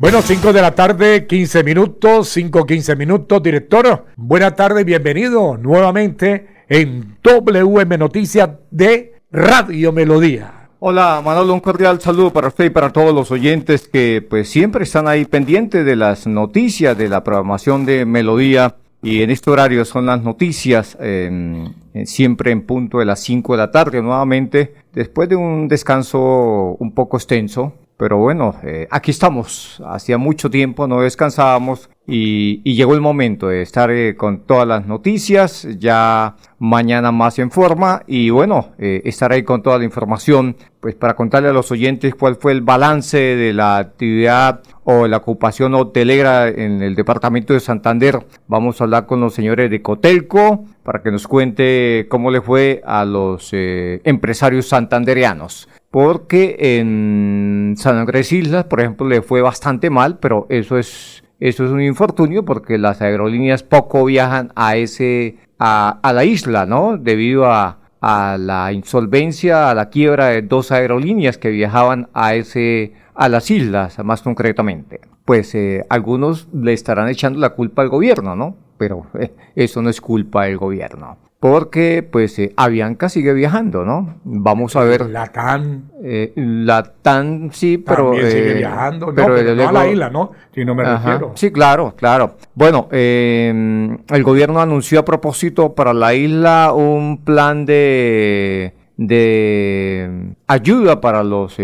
Bueno, 0.00 0.22
5 0.22 0.52
de 0.52 0.62
la 0.62 0.76
tarde, 0.76 1.26
15 1.26 1.64
minutos, 1.64 2.28
5, 2.28 2.66
15 2.66 2.94
minutos. 2.94 3.42
Director, 3.42 4.06
buena 4.14 4.54
tarde, 4.54 4.84
bienvenido 4.84 5.56
nuevamente 5.56 6.46
en 6.68 7.16
WM 7.20 7.98
Noticias 7.98 8.48
de 8.70 9.14
Radio 9.32 9.90
Melodía. 9.90 10.68
Hola 10.78 11.20
Manolo, 11.24 11.52
un 11.52 11.58
cordial 11.58 12.00
saludo 12.00 12.32
para 12.32 12.46
usted 12.46 12.66
y 12.66 12.70
para 12.70 12.92
todos 12.92 13.12
los 13.12 13.32
oyentes 13.32 13.88
que 13.88 14.24
pues 14.30 14.48
siempre 14.48 14.84
están 14.84 15.08
ahí 15.08 15.24
pendientes 15.24 15.84
de 15.84 15.96
las 15.96 16.28
noticias 16.28 16.96
de 16.96 17.08
la 17.08 17.24
programación 17.24 17.84
de 17.84 18.04
Melodía 18.04 18.76
y 19.02 19.22
en 19.22 19.30
este 19.30 19.50
horario 19.50 19.84
son 19.84 20.06
las 20.06 20.22
noticias 20.22 20.96
em, 21.00 21.74
siempre 22.04 22.52
en 22.52 22.62
punto 22.62 23.00
de 23.00 23.04
las 23.04 23.18
5 23.18 23.54
de 23.54 23.58
la 23.58 23.72
tarde 23.72 24.00
nuevamente 24.00 24.74
después 24.92 25.28
de 25.28 25.34
un 25.34 25.66
descanso 25.66 26.76
un 26.78 26.92
poco 26.92 27.16
extenso 27.16 27.72
pero 27.98 28.16
bueno, 28.16 28.54
eh, 28.62 28.86
aquí 28.90 29.10
estamos. 29.10 29.82
Hacía 29.84 30.18
mucho 30.18 30.48
tiempo 30.48 30.86
no 30.86 31.00
descansábamos 31.00 31.90
y, 32.06 32.62
llegó 32.62 32.94
el 32.94 33.00
momento 33.00 33.48
de 33.48 33.60
estar 33.60 33.90
eh, 33.90 34.14
con 34.16 34.46
todas 34.46 34.68
las 34.68 34.86
noticias. 34.86 35.66
Ya 35.78 36.36
mañana 36.60 37.10
más 37.10 37.40
en 37.40 37.50
forma 37.50 38.04
y 38.06 38.30
bueno, 38.30 38.68
eh, 38.78 39.02
estar 39.04 39.32
ahí 39.32 39.42
con 39.42 39.62
toda 39.62 39.78
la 39.78 39.84
información, 39.84 40.56
pues 40.78 40.94
para 40.94 41.16
contarle 41.16 41.48
a 41.48 41.52
los 41.52 41.72
oyentes 41.72 42.14
cuál 42.14 42.36
fue 42.36 42.52
el 42.52 42.60
balance 42.60 43.18
de 43.18 43.52
la 43.52 43.78
actividad 43.78 44.62
o 44.84 45.08
la 45.08 45.16
ocupación 45.16 45.74
hotelera 45.74 46.46
en 46.48 46.82
el 46.82 46.94
departamento 46.94 47.52
de 47.52 47.58
Santander. 47.58 48.24
Vamos 48.46 48.80
a 48.80 48.84
hablar 48.84 49.06
con 49.06 49.20
los 49.20 49.34
señores 49.34 49.72
de 49.72 49.82
Cotelco 49.82 50.66
para 50.84 51.02
que 51.02 51.10
nos 51.10 51.26
cuente 51.26 52.06
cómo 52.08 52.30
le 52.30 52.40
fue 52.42 52.80
a 52.86 53.04
los 53.04 53.50
empresarios 53.52 54.68
santandereanos 54.68 55.68
porque 55.90 56.56
en 56.80 57.74
San 57.76 57.96
Andrés 57.96 58.32
Islas, 58.32 58.64
por 58.64 58.80
ejemplo, 58.80 59.06
le 59.06 59.22
fue 59.22 59.42
bastante 59.42 59.90
mal, 59.90 60.18
pero 60.18 60.46
eso 60.50 60.78
es, 60.78 61.24
eso 61.40 61.64
es 61.64 61.70
un 61.70 61.80
infortunio 61.80 62.44
porque 62.44 62.78
las 62.78 63.00
aerolíneas 63.00 63.62
poco 63.62 64.04
viajan 64.04 64.52
a, 64.54 64.76
ese, 64.76 65.36
a, 65.58 65.98
a 66.02 66.12
la 66.12 66.24
isla, 66.24 66.66
¿no? 66.66 66.98
Debido 66.98 67.46
a, 67.46 67.78
a 68.00 68.36
la 68.38 68.72
insolvencia, 68.72 69.70
a 69.70 69.74
la 69.74 69.88
quiebra 69.88 70.26
de 70.26 70.42
dos 70.42 70.72
aerolíneas 70.72 71.38
que 71.38 71.50
viajaban 71.50 72.08
a 72.12 72.34
ese, 72.34 72.92
a 73.14 73.28
las 73.28 73.50
islas, 73.50 73.98
más 74.04 74.22
concretamente. 74.22 75.00
Pues 75.24 75.54
eh, 75.54 75.84
algunos 75.88 76.48
le 76.52 76.72
estarán 76.72 77.08
echando 77.08 77.38
la 77.38 77.50
culpa 77.50 77.82
al 77.82 77.88
gobierno, 77.88 78.36
¿no? 78.36 78.56
Pero 78.76 79.06
eh, 79.18 79.32
eso 79.56 79.82
no 79.82 79.90
es 79.90 80.00
culpa 80.00 80.44
del 80.44 80.58
gobierno 80.58 81.18
porque 81.40 82.02
pues 82.02 82.38
eh, 82.38 82.52
Avianca 82.56 83.08
sigue 83.08 83.32
viajando, 83.32 83.84
¿no? 83.84 84.16
Vamos 84.24 84.74
a 84.74 84.82
ver. 84.82 85.08
La 85.08 85.26
TAN. 85.26 85.90
Eh, 86.02 86.32
la 86.36 86.82
TAN 86.82 87.50
sí, 87.52 87.78
pero... 87.78 88.10
También 88.10 88.30
sigue 88.30 88.50
eh, 88.52 88.54
viajando, 88.54 89.06
no, 89.06 89.14
pero, 89.14 89.54
no 89.54 89.68
a 89.68 89.72
la 89.72 89.88
isla, 89.88 90.10
¿no? 90.10 90.32
Si 90.52 90.64
no 90.64 90.74
me 90.74 90.84
refiero. 90.84 91.32
Sí, 91.36 91.52
claro, 91.52 91.94
claro. 91.96 92.34
Bueno, 92.54 92.88
eh, 92.90 93.96
el 94.08 94.22
gobierno 94.24 94.60
anunció 94.60 95.00
a 95.00 95.04
propósito 95.04 95.74
para 95.74 95.94
la 95.94 96.12
isla 96.14 96.72
un 96.74 97.22
plan 97.24 97.64
de, 97.64 98.74
de 98.96 100.34
ayuda 100.48 101.00
para 101.00 101.22
los... 101.22 101.56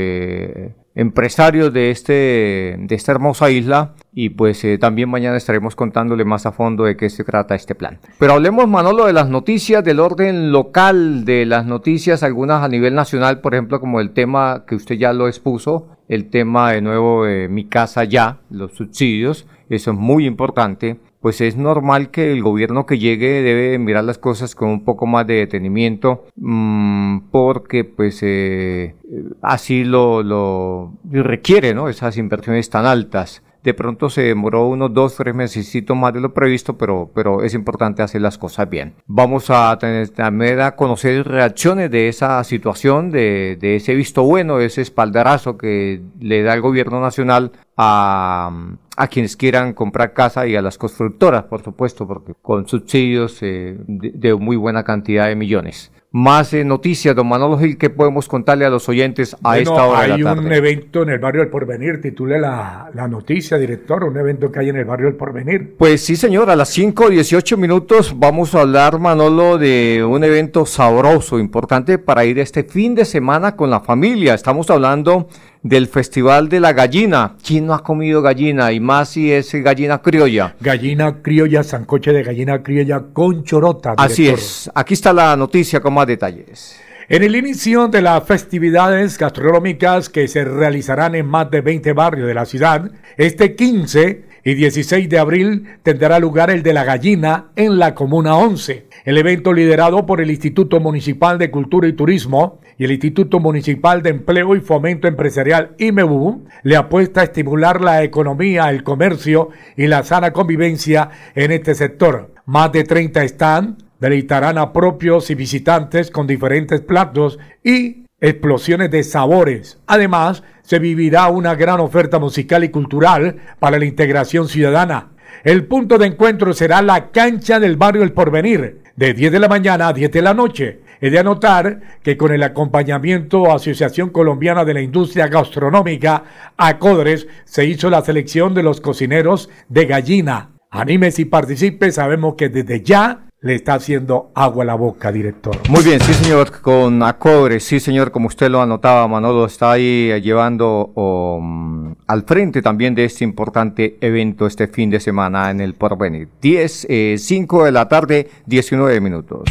Eh, 0.95 1.01
empresarios 1.01 1.73
de, 1.73 1.91
este, 1.91 2.77
de 2.79 2.95
esta 2.95 3.13
hermosa 3.13 3.51
isla 3.51 3.95
y 4.13 4.31
pues 4.31 4.65
eh, 4.65 4.79
también 4.79 5.09
mañana 5.09 5.37
estaremos 5.37 5.77
contándole 5.77 6.25
más 6.25 6.47
a 6.47 6.53
fondo 6.53 6.85
de 6.85 6.97
qué 6.97 7.11
se 7.11 7.25
trata 7.25 7.55
este 7.55 7.75
plan. 7.75 7.99
Pero 8.19 8.35
hablemos, 8.35 8.69
Manolo, 8.69 9.07
de 9.07 9.13
las 9.13 9.29
noticias 9.29 9.83
del 9.85 10.01
orden 10.01 10.53
local, 10.53 11.25
de 11.25 11.47
las 11.47 11.67
noticias, 11.67 12.23
algunas 12.23 12.63
a 12.63 12.69
nivel 12.69 12.95
nacional, 12.95 13.41
por 13.41 13.55
ejemplo, 13.55 13.81
como 13.81 14.01
el 14.01 14.11
tema 14.11 14.65
que 14.67 14.75
usted 14.75 14.97
ya 14.97 15.13
lo 15.13 15.29
expuso, 15.29 15.89
el 16.09 16.31
tema 16.31 16.73
de 16.73 16.83
nuevo 16.83 17.25
de 17.25 17.49
Mi 17.49 17.65
Casa 17.65 18.05
Ya, 18.05 18.39
los 18.51 18.73
subsidios, 18.73 19.47
eso 19.69 19.91
es 19.93 19.97
muy 19.97 20.27
importante 20.27 20.99
pues 21.25 21.41
es 21.41 21.57
normal 21.57 22.11
que 22.11 22.31
el 22.31 22.43
gobierno 22.43 22.85
que 22.85 22.99
llegue 22.99 23.41
debe 23.41 23.79
mirar 23.79 24.05
las 24.05 24.19
cosas 24.19 24.55
con 24.55 24.69
un 24.69 24.85
poco 24.85 25.07
más 25.07 25.27
de 25.27 25.37
detenimiento 25.37 26.27
mmm, 26.37 27.31
porque 27.31 27.85
pues 27.85 28.19
eh, 28.21 28.95
así 29.41 29.85
lo, 29.85 30.23
lo 30.23 30.93
requiere, 31.11 31.73
¿no? 31.73 31.89
Esas 31.89 32.19
inversiones 32.19 32.69
tan 32.69 32.85
altas. 32.85 33.43
De 33.65 33.73
pronto 33.73 34.11
se 34.11 34.23
demoró 34.23 34.69
unos 34.69 34.93
dos, 34.93 35.17
tres 35.17 35.35
meses 35.35 35.75
más 35.97 36.13
de 36.13 36.21
lo 36.21 36.35
previsto, 36.35 36.77
pero, 36.77 37.11
pero 37.15 37.43
es 37.43 37.55
importante 37.55 38.03
hacer 38.03 38.21
las 38.21 38.37
cosas 38.37 38.69
bien. 38.69 38.95
Vamos 39.07 39.49
a 39.49 39.77
tener 39.79 40.11
también 40.11 40.61
a 40.61 40.77
conocer 40.77 41.27
reacciones 41.27 41.91
de 41.91 42.09
esa 42.09 42.45
situación, 42.45 43.11
de, 43.11 43.57
de 43.59 43.77
ese 43.77 43.95
visto 43.95 44.23
bueno, 44.23 44.61
ese 44.61 44.83
espaldarazo 44.83 45.57
que 45.57 46.03
le 46.21 46.43
da 46.43 46.53
el 46.53 46.61
gobierno 46.61 47.01
nacional 47.01 47.53
a, 47.79 48.51
a 48.97 49.09
quienes 49.09 49.37
quieran 49.37 49.73
comprar 49.73 50.13
casa 50.13 50.47
y 50.47 50.57
a 50.57 50.63
las 50.63 50.79
constructoras, 50.79 51.45
por 51.45 51.63
supuesto, 51.63 52.07
porque 52.07 52.35
con 52.41 52.69
subsidios 52.69 53.39
eh, 53.43 53.77
de, 53.87 54.35
muy 54.35 54.57
buena 54.57 54.85
cantidad 54.85 55.27
de 55.27 55.37
millones. 55.37 55.91
Más 56.17 56.55
eh, 56.55 56.63
noticias, 56.63 57.13
don 57.17 57.27
Manolo 57.27 57.59
Gil, 57.59 57.77
que 57.77 57.91
podemos 57.91 58.29
contarle 58.29 58.65
a 58.65 58.71
los 58.71 58.89
oyentes 58.89 59.37
a 59.43 59.59
esta 59.59 59.85
hora 59.85 60.03
de 60.03 60.09
la 60.11 60.17
tarde? 60.17 60.41
Hay 60.43 60.47
un 60.47 60.53
evento 60.53 61.03
en 61.03 61.09
el 61.09 61.19
barrio 61.19 61.41
del 61.41 61.51
Porvenir, 61.51 62.01
titule 62.01 62.39
la, 62.39 62.89
la, 62.95 63.09
noticia, 63.09 63.59
director, 63.59 64.05
un 64.05 64.17
evento 64.17 64.53
que 64.53 64.61
hay 64.61 64.69
en 64.69 64.77
el 64.77 64.85
barrio 64.85 65.07
del 65.09 65.17
Porvenir. 65.17 65.75
Pues 65.77 66.05
sí, 66.05 66.15
señor, 66.15 66.51
a 66.51 66.55
las 66.55 66.69
5 66.69 67.11
18 67.11 67.57
minutos 67.57 68.15
vamos 68.17 68.55
a 68.55 68.61
hablar, 68.61 69.01
Manolo, 69.01 69.59
de 69.59 70.05
un 70.09 70.23
evento 70.23 70.67
sabroso, 70.67 71.41
importante 71.41 71.99
para 71.99 72.25
ir 72.25 72.39
este 72.39 72.63
fin 72.63 72.95
de 72.95 73.07
semana 73.07 73.57
con 73.57 73.69
la 73.69 73.81
familia. 73.81 74.35
Estamos 74.35 74.71
hablando 74.71 75.27
del 75.65 75.89
Festival 75.89 76.49
de 76.51 76.61
la 76.61 76.75
Gallina. 76.75 77.37
¿Quién 77.45 77.67
no 77.67 77.75
ha 77.75 77.83
comido 77.83 78.23
gallina? 78.23 78.71
Y 78.71 78.81
más 78.81 79.09
si 79.09 79.33
es 79.33 79.53
gallina 79.55 80.01
criolla. 80.03 80.55
Gallina 80.61 81.23
criolla, 81.23 81.65
sancoche 81.65 82.13
de 82.13 82.23
gallina 82.23 82.63
criolla 82.63 83.03
con 83.13 83.43
chorota. 83.45 83.95
Así 83.97 84.29
es. 84.29 84.71
Aquí 84.75 84.95
está 84.95 85.13
la 85.13 85.35
noticia 85.37 85.81
con 85.81 85.95
más 85.95 86.07
detalles. 86.07 86.79
En 87.09 87.23
el 87.23 87.35
inicio 87.35 87.89
de 87.89 88.03
las 88.03 88.25
festividades 88.25 89.19
gastronómicas 89.19 90.09
que 90.11 90.29
se 90.29 90.45
realizarán 90.45 91.15
en 91.15 91.27
más 91.27 91.51
de 91.51 91.63
20 91.63 91.93
barrios 91.95 92.29
de 92.29 92.35
la 92.35 92.45
ciudad, 92.45 92.91
este 93.17 93.55
15 93.55 94.34
y 94.45 94.55
16 94.55 95.09
de 95.09 95.19
abril 95.19 95.65
tendrá 95.83 96.19
lugar 96.19 96.51
el 96.51 96.63
de 96.63 96.75
la 96.75 96.85
gallina 96.85 97.47
en 97.57 97.79
la 97.79 97.95
Comuna 97.95 98.37
11. 98.37 98.87
El 99.05 99.19
evento 99.19 99.53
liderado 99.53 100.07
por 100.07 100.21
el 100.21 100.31
Instituto 100.31 100.81
Municipal 100.81 101.39
de 101.39 101.51
Cultura 101.51 101.89
y 101.89 101.95
Turismo 101.95 102.61
y 102.77 102.85
el 102.85 102.93
Instituto 102.93 103.41
Municipal 103.41 104.03
de 104.03 104.11
Empleo 104.11 104.55
y 104.55 104.61
Fomento 104.61 105.09
Empresarial 105.09 105.75
IMEBU 105.79 106.45
le 106.63 106.77
apuesta 106.77 107.23
a 107.23 107.25
estimular 107.25 107.81
la 107.81 108.03
economía, 108.03 108.69
el 108.71 108.83
comercio 108.83 109.51
y 109.77 109.87
la 109.87 110.03
sana 110.05 110.33
convivencia 110.33 111.11
en 111.35 111.53
este 111.53 111.75
sector. 111.75 112.33
Más 112.47 112.71
de 112.73 112.85
30 112.85 113.25
están 113.25 113.79
deleitarán 114.01 114.59
a 114.59 114.73
propios 114.73 115.31
y 115.31 115.35
visitantes 115.35 116.11
con 116.11 116.27
diferentes 116.27 116.83
platos 116.83 117.39
y 117.63 118.04
explosiones 118.25 118.91
de 118.91 119.05
sabores. 119.05 119.79
Además, 119.87 120.43
se 120.63 120.79
vivirá 120.79 121.29
una 121.29 121.55
gran 121.55 121.81
oferta 121.81 122.19
musical 122.19 122.65
y 122.65 122.71
cultural 122.71 123.37
para 123.59 123.79
la 123.79 123.85
integración 123.85 124.49
ciudadana. 124.49 125.11
El 125.45 125.67
punto 125.67 125.99
de 125.99 126.07
encuentro 126.07 126.55
será 126.55 126.81
la 126.81 127.11
cancha 127.11 127.61
del 127.61 127.77
barrio 127.77 128.03
El 128.03 128.13
Porvenir, 128.13 128.81
de 128.97 129.13
10 129.13 129.31
de 129.33 129.39
la 129.39 129.49
mañana 129.49 129.89
a 129.89 129.93
10 129.93 130.11
de 130.11 130.23
la 130.23 130.33
noche. 130.33 130.81
He 131.03 131.11
de 131.11 131.19
anotar 131.19 131.81
que 132.03 132.17
con 132.17 132.33
el 132.33 132.43
acompañamiento 132.43 133.53
Asociación 133.53 134.09
Colombiana 134.09 134.65
de 134.65 134.73
la 134.73 134.81
Industria 134.81 135.27
Gastronómica, 135.27 136.25
ACODRES, 136.57 137.27
se 137.45 137.67
hizo 137.67 137.91
la 137.91 138.03
selección 138.03 138.55
de 138.55 138.63
los 138.63 138.81
cocineros 138.81 139.51
de 139.69 139.85
gallina. 139.85 140.53
Animes 140.71 141.19
y 141.19 141.27
participe, 141.27 141.93
sabemos 141.93 142.37
que 142.37 142.49
desde 142.49 142.81
ya 142.81 143.27
le 143.45 143.55
está 143.55 143.75
haciendo 143.75 144.31
agua 144.35 144.65
a 144.65 144.67
la 144.67 144.75
boca, 144.75 145.13
director. 145.13 145.55
Muy 145.69 145.85
bien, 145.85 146.01
sí, 146.01 146.15
señor, 146.15 146.63
con 146.63 147.03
Acobre, 147.03 147.61
sí, 147.61 147.79
señor, 147.79 148.11
como 148.11 148.29
usted 148.29 148.49
lo 148.49 148.63
anotaba, 148.63 149.07
Manolo 149.07 149.45
está 149.45 149.73
ahí 149.73 150.11
eh, 150.11 150.23
llevando 150.23 150.87
um, 150.95 151.95
al 152.07 152.23
frente 152.23 152.63
también 152.63 152.95
de 152.95 153.05
este 153.05 153.23
importante 153.23 153.99
evento 154.01 154.47
este 154.47 154.67
fin 154.67 154.89
de 154.89 154.99
semana 154.99 155.51
en 155.51 155.61
el 155.61 155.75
Porvenir. 155.75 156.29
10, 156.41 156.87
5 157.19 157.63
eh, 157.63 157.65
de 157.67 157.73
la 157.73 157.87
tarde, 157.87 158.31
19 158.47 158.99
minutos. 159.03 159.43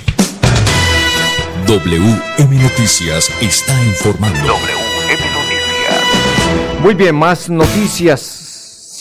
WM 1.67 2.63
Noticias 2.63 3.29
está 3.41 3.73
informando. 3.85 4.39
WM 4.39 5.21
Noticias. 5.35 6.81
Muy 6.81 6.95
bien, 6.95 7.15
más 7.15 7.47
noticias 7.47 8.42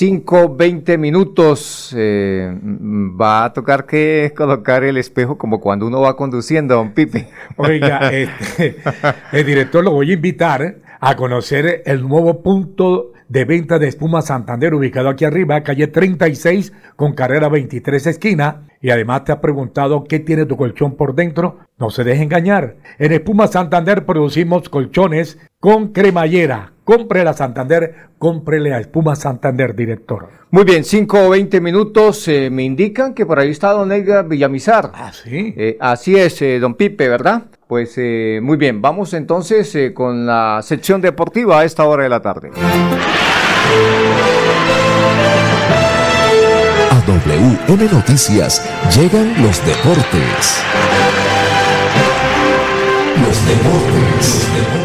5, 0.02 0.56
20 0.56 0.98
minutos. 0.98 1.94
Eh, 1.96 2.52
va 2.60 3.44
a 3.44 3.52
tocar 3.52 3.86
que 3.86 4.32
colocar 4.36 4.82
el 4.82 4.96
espejo 4.96 5.38
como 5.38 5.60
cuando 5.60 5.86
uno 5.86 6.00
va 6.00 6.16
conduciendo, 6.16 6.74
don 6.74 6.92
Pipe. 6.92 7.28
Oiga, 7.56 8.10
este, 8.12 8.78
el 9.30 9.46
director 9.46 9.84
lo 9.84 9.92
voy 9.92 10.10
a 10.10 10.14
invitar 10.14 10.78
a 10.98 11.14
conocer 11.14 11.84
el 11.86 12.02
nuevo 12.02 12.42
punto 12.42 13.12
de 13.28 13.44
venta 13.44 13.78
de 13.78 13.86
espuma 13.86 14.22
Santander 14.22 14.74
ubicado 14.74 15.08
aquí 15.08 15.24
arriba, 15.24 15.62
calle 15.62 15.86
36 15.86 16.72
con 16.96 17.12
carrera 17.12 17.48
23 17.48 18.04
esquina. 18.08 18.66
Y 18.80 18.90
además 18.90 19.22
te 19.22 19.30
ha 19.30 19.40
preguntado 19.40 20.02
qué 20.02 20.18
tiene 20.18 20.46
tu 20.46 20.56
colchón 20.56 20.96
por 20.96 21.14
dentro. 21.14 21.58
No 21.78 21.90
se 21.90 22.02
deje 22.02 22.24
engañar. 22.24 22.74
En 22.98 23.12
Espuma 23.12 23.46
Santander 23.46 24.04
producimos 24.04 24.68
colchones 24.68 25.38
con 25.60 25.92
cremallera 25.92 26.72
Cómprele 26.84 27.30
a 27.30 27.32
Santander, 27.32 27.94
cómprele 28.18 28.74
a 28.74 28.80
Espuma 28.80 29.14
Santander, 29.14 29.74
director. 29.74 30.28
Muy 30.50 30.64
bien, 30.64 30.84
5 30.84 31.26
o 31.26 31.30
20 31.30 31.60
minutos. 31.60 32.26
Eh, 32.28 32.50
me 32.50 32.64
indican 32.64 33.14
que 33.14 33.24
por 33.24 33.38
ahí 33.38 33.50
está 33.50 33.70
don 33.70 33.92
Edgar 33.92 34.26
Villamizar. 34.26 34.90
Ah, 34.94 35.12
sí. 35.12 35.54
Eh, 35.56 35.76
así 35.80 36.16
es, 36.16 36.42
eh, 36.42 36.58
don 36.58 36.74
Pipe, 36.74 37.08
¿verdad? 37.08 37.44
Pues 37.72 37.94
eh, 37.96 38.38
muy 38.42 38.58
bien, 38.58 38.82
vamos 38.82 39.14
entonces 39.14 39.74
eh, 39.76 39.94
con 39.94 40.26
la 40.26 40.60
sección 40.62 41.00
deportiva 41.00 41.60
a 41.60 41.64
esta 41.64 41.84
hora 41.84 42.02
de 42.02 42.10
la 42.10 42.20
tarde. 42.20 42.50
A 46.90 47.02
WM 47.06 47.90
Noticias 47.90 48.62
llegan 48.94 49.42
los 49.42 49.64
deportes. 49.64 50.62
Los 53.24 53.46
deportes. 53.46 54.81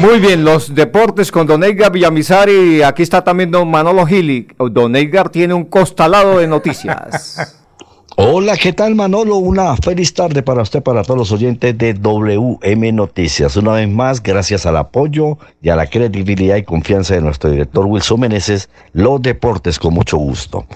Muy 0.00 0.18
bien, 0.18 0.44
los 0.44 0.74
deportes 0.74 1.30
con 1.30 1.46
Don 1.46 1.62
Edgar 1.62 1.92
Villamizar 1.92 2.48
y 2.48 2.82
aquí 2.82 3.02
está 3.02 3.22
también 3.22 3.50
Don 3.50 3.70
Manolo 3.70 4.04
Gili. 4.06 4.48
Don 4.70 4.96
Edgar 4.96 5.28
tiene 5.28 5.54
un 5.54 5.64
costalado 5.64 6.38
de 6.38 6.46
noticias. 6.46 7.58
Hola, 8.16 8.58
¿qué 8.58 8.74
tal 8.74 8.94
Manolo? 8.94 9.36
Una 9.36 9.74
feliz 9.76 10.12
tarde 10.12 10.42
para 10.42 10.60
usted, 10.60 10.82
para 10.82 11.02
todos 11.02 11.16
los 11.16 11.32
oyentes 11.32 11.78
de 11.78 11.94
WM 11.94 12.92
Noticias. 12.92 13.56
Una 13.56 13.72
vez 13.72 13.88
más, 13.88 14.22
gracias 14.22 14.66
al 14.66 14.76
apoyo 14.76 15.38
y 15.62 15.70
a 15.70 15.76
la 15.76 15.86
credibilidad 15.86 16.56
y 16.56 16.62
confianza 16.62 17.14
de 17.14 17.22
nuestro 17.22 17.50
director 17.50 17.86
Wilson 17.86 18.20
Meneses, 18.20 18.68
los 18.92 19.22
deportes 19.22 19.78
con 19.78 19.94
mucho 19.94 20.18
gusto. 20.18 20.66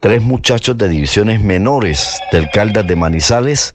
Tres 0.00 0.22
muchachos 0.22 0.78
de 0.78 0.88
divisiones 0.88 1.42
menores 1.42 2.18
del 2.32 2.48
Caldas 2.48 2.86
de 2.86 2.96
Manizales 2.96 3.74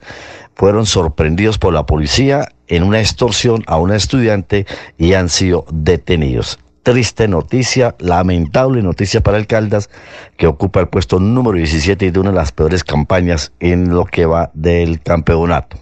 fueron 0.56 0.86
sorprendidos 0.86 1.58
por 1.58 1.72
la 1.72 1.86
policía 1.86 2.48
en 2.66 2.82
una 2.82 2.98
extorsión 2.98 3.62
a 3.66 3.78
una 3.78 3.94
estudiante 3.94 4.66
y 4.98 5.12
han 5.12 5.28
sido 5.28 5.66
detenidos 5.70 6.58
triste 6.86 7.26
noticia, 7.26 7.96
lamentable 7.98 8.80
noticia 8.80 9.20
para 9.20 9.38
el 9.38 9.48
Caldas, 9.48 9.90
que 10.36 10.46
ocupa 10.46 10.78
el 10.78 10.86
puesto 10.86 11.18
número 11.18 11.58
17 11.58 12.06
y 12.06 12.10
de 12.12 12.20
una 12.20 12.30
de 12.30 12.36
las 12.36 12.52
peores 12.52 12.84
campañas 12.84 13.50
en 13.58 13.92
lo 13.92 14.04
que 14.04 14.24
va 14.24 14.52
del 14.54 15.00
campeonato. 15.02 15.78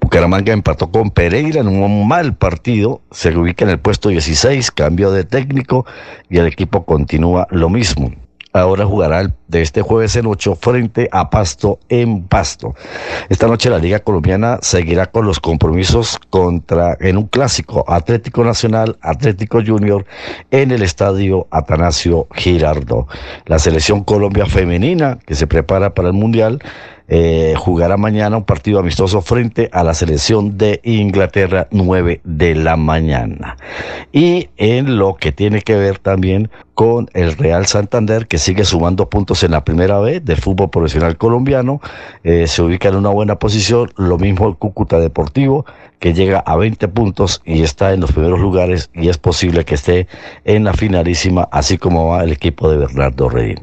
Bucaramanga 0.00 0.52
empató 0.52 0.90
con 0.90 1.12
Pereira 1.12 1.60
en 1.60 1.68
un 1.68 2.08
mal 2.08 2.34
partido, 2.34 3.02
se 3.12 3.36
ubica 3.36 3.64
en 3.64 3.70
el 3.70 3.78
puesto 3.78 4.08
16, 4.08 4.72
cambio 4.72 5.12
de 5.12 5.22
técnico 5.22 5.86
y 6.28 6.38
el 6.38 6.48
equipo 6.48 6.84
continúa 6.84 7.46
lo 7.52 7.68
mismo 7.68 8.10
ahora 8.52 8.84
jugará 8.84 9.32
de 9.48 9.62
este 9.62 9.82
jueves 9.82 10.16
en 10.16 10.26
8 10.26 10.56
frente 10.60 11.08
a 11.12 11.30
Pasto 11.30 11.78
en 11.88 12.22
Pasto. 12.22 12.74
Esta 13.28 13.46
noche 13.46 13.70
la 13.70 13.78
Liga 13.78 14.00
Colombiana 14.00 14.58
seguirá 14.62 15.06
con 15.06 15.26
los 15.26 15.40
compromisos 15.40 16.18
contra 16.30 16.96
en 17.00 17.16
un 17.16 17.26
clásico 17.26 17.84
Atlético 17.88 18.44
Nacional, 18.44 18.96
Atlético 19.00 19.60
Junior 19.64 20.04
en 20.50 20.70
el 20.70 20.82
estadio 20.82 21.46
Atanasio 21.50 22.26
Girardo. 22.34 23.06
La 23.46 23.58
selección 23.58 24.04
Colombia 24.04 24.46
femenina 24.46 25.18
que 25.26 25.34
se 25.34 25.46
prepara 25.46 25.94
para 25.94 26.08
el 26.08 26.14
Mundial 26.14 26.60
eh, 27.12 27.54
jugará 27.56 27.96
mañana 27.96 28.36
un 28.36 28.44
partido 28.44 28.78
amistoso 28.78 29.20
frente 29.20 29.68
a 29.72 29.82
la 29.82 29.94
selección 29.94 30.56
de 30.56 30.80
Inglaterra 30.84 31.66
9 31.72 32.20
de 32.22 32.54
la 32.54 32.76
mañana. 32.76 33.56
Y 34.12 34.48
en 34.56 34.96
lo 34.96 35.16
que 35.16 35.32
tiene 35.32 35.62
que 35.62 35.74
ver 35.74 35.98
también 35.98 36.50
con 36.74 37.08
el 37.14 37.36
Real 37.36 37.66
Santander 37.66 38.26
que 38.26 38.38
sigue 38.38 38.64
sumando 38.64 39.08
puntos 39.08 39.42
en 39.44 39.52
la 39.52 39.64
primera 39.64 39.98
vez 39.98 40.24
del 40.24 40.38
fútbol 40.38 40.70
profesional 40.70 41.16
colombiano, 41.16 41.80
eh, 42.24 42.46
se 42.46 42.62
ubica 42.62 42.88
en 42.88 42.96
una 42.96 43.10
buena 43.10 43.36
posición, 43.36 43.92
lo 43.96 44.18
mismo 44.18 44.48
el 44.48 44.56
Cúcuta 44.56 44.98
Deportivo 44.98 45.64
que 46.00 46.14
llega 46.14 46.40
a 46.40 46.56
20 46.56 46.88
puntos 46.88 47.42
y 47.44 47.62
está 47.62 47.92
en 47.92 48.00
los 48.00 48.10
primeros 48.10 48.40
lugares 48.40 48.90
y 48.94 49.08
es 49.08 49.18
posible 49.18 49.64
que 49.64 49.74
esté 49.74 50.08
en 50.44 50.64
la 50.64 50.72
finalísima, 50.72 51.46
así 51.52 51.78
como 51.78 52.08
va 52.08 52.24
el 52.24 52.32
equipo 52.32 52.70
de 52.70 52.78
Bernardo 52.78 53.28
Redín. 53.28 53.60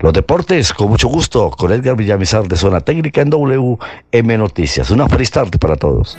Los 0.00 0.12
deportes, 0.12 0.72
con 0.72 0.90
mucho 0.90 1.08
gusto, 1.08 1.50
con 1.50 1.72
Edgar 1.72 1.96
Villamizar 1.96 2.46
de 2.46 2.56
Zona 2.56 2.80
Técnica 2.82 3.22
en 3.22 3.30
WM 3.30 4.38
Noticias. 4.38 4.90
Una 4.90 5.08
feliz 5.08 5.30
tarde 5.30 5.58
para 5.58 5.76
todos. 5.76 6.16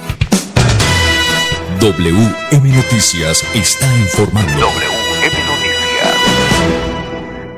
WM 1.79 2.75
Noticias 2.75 3.45
está 3.53 3.85
informando. 3.99 4.98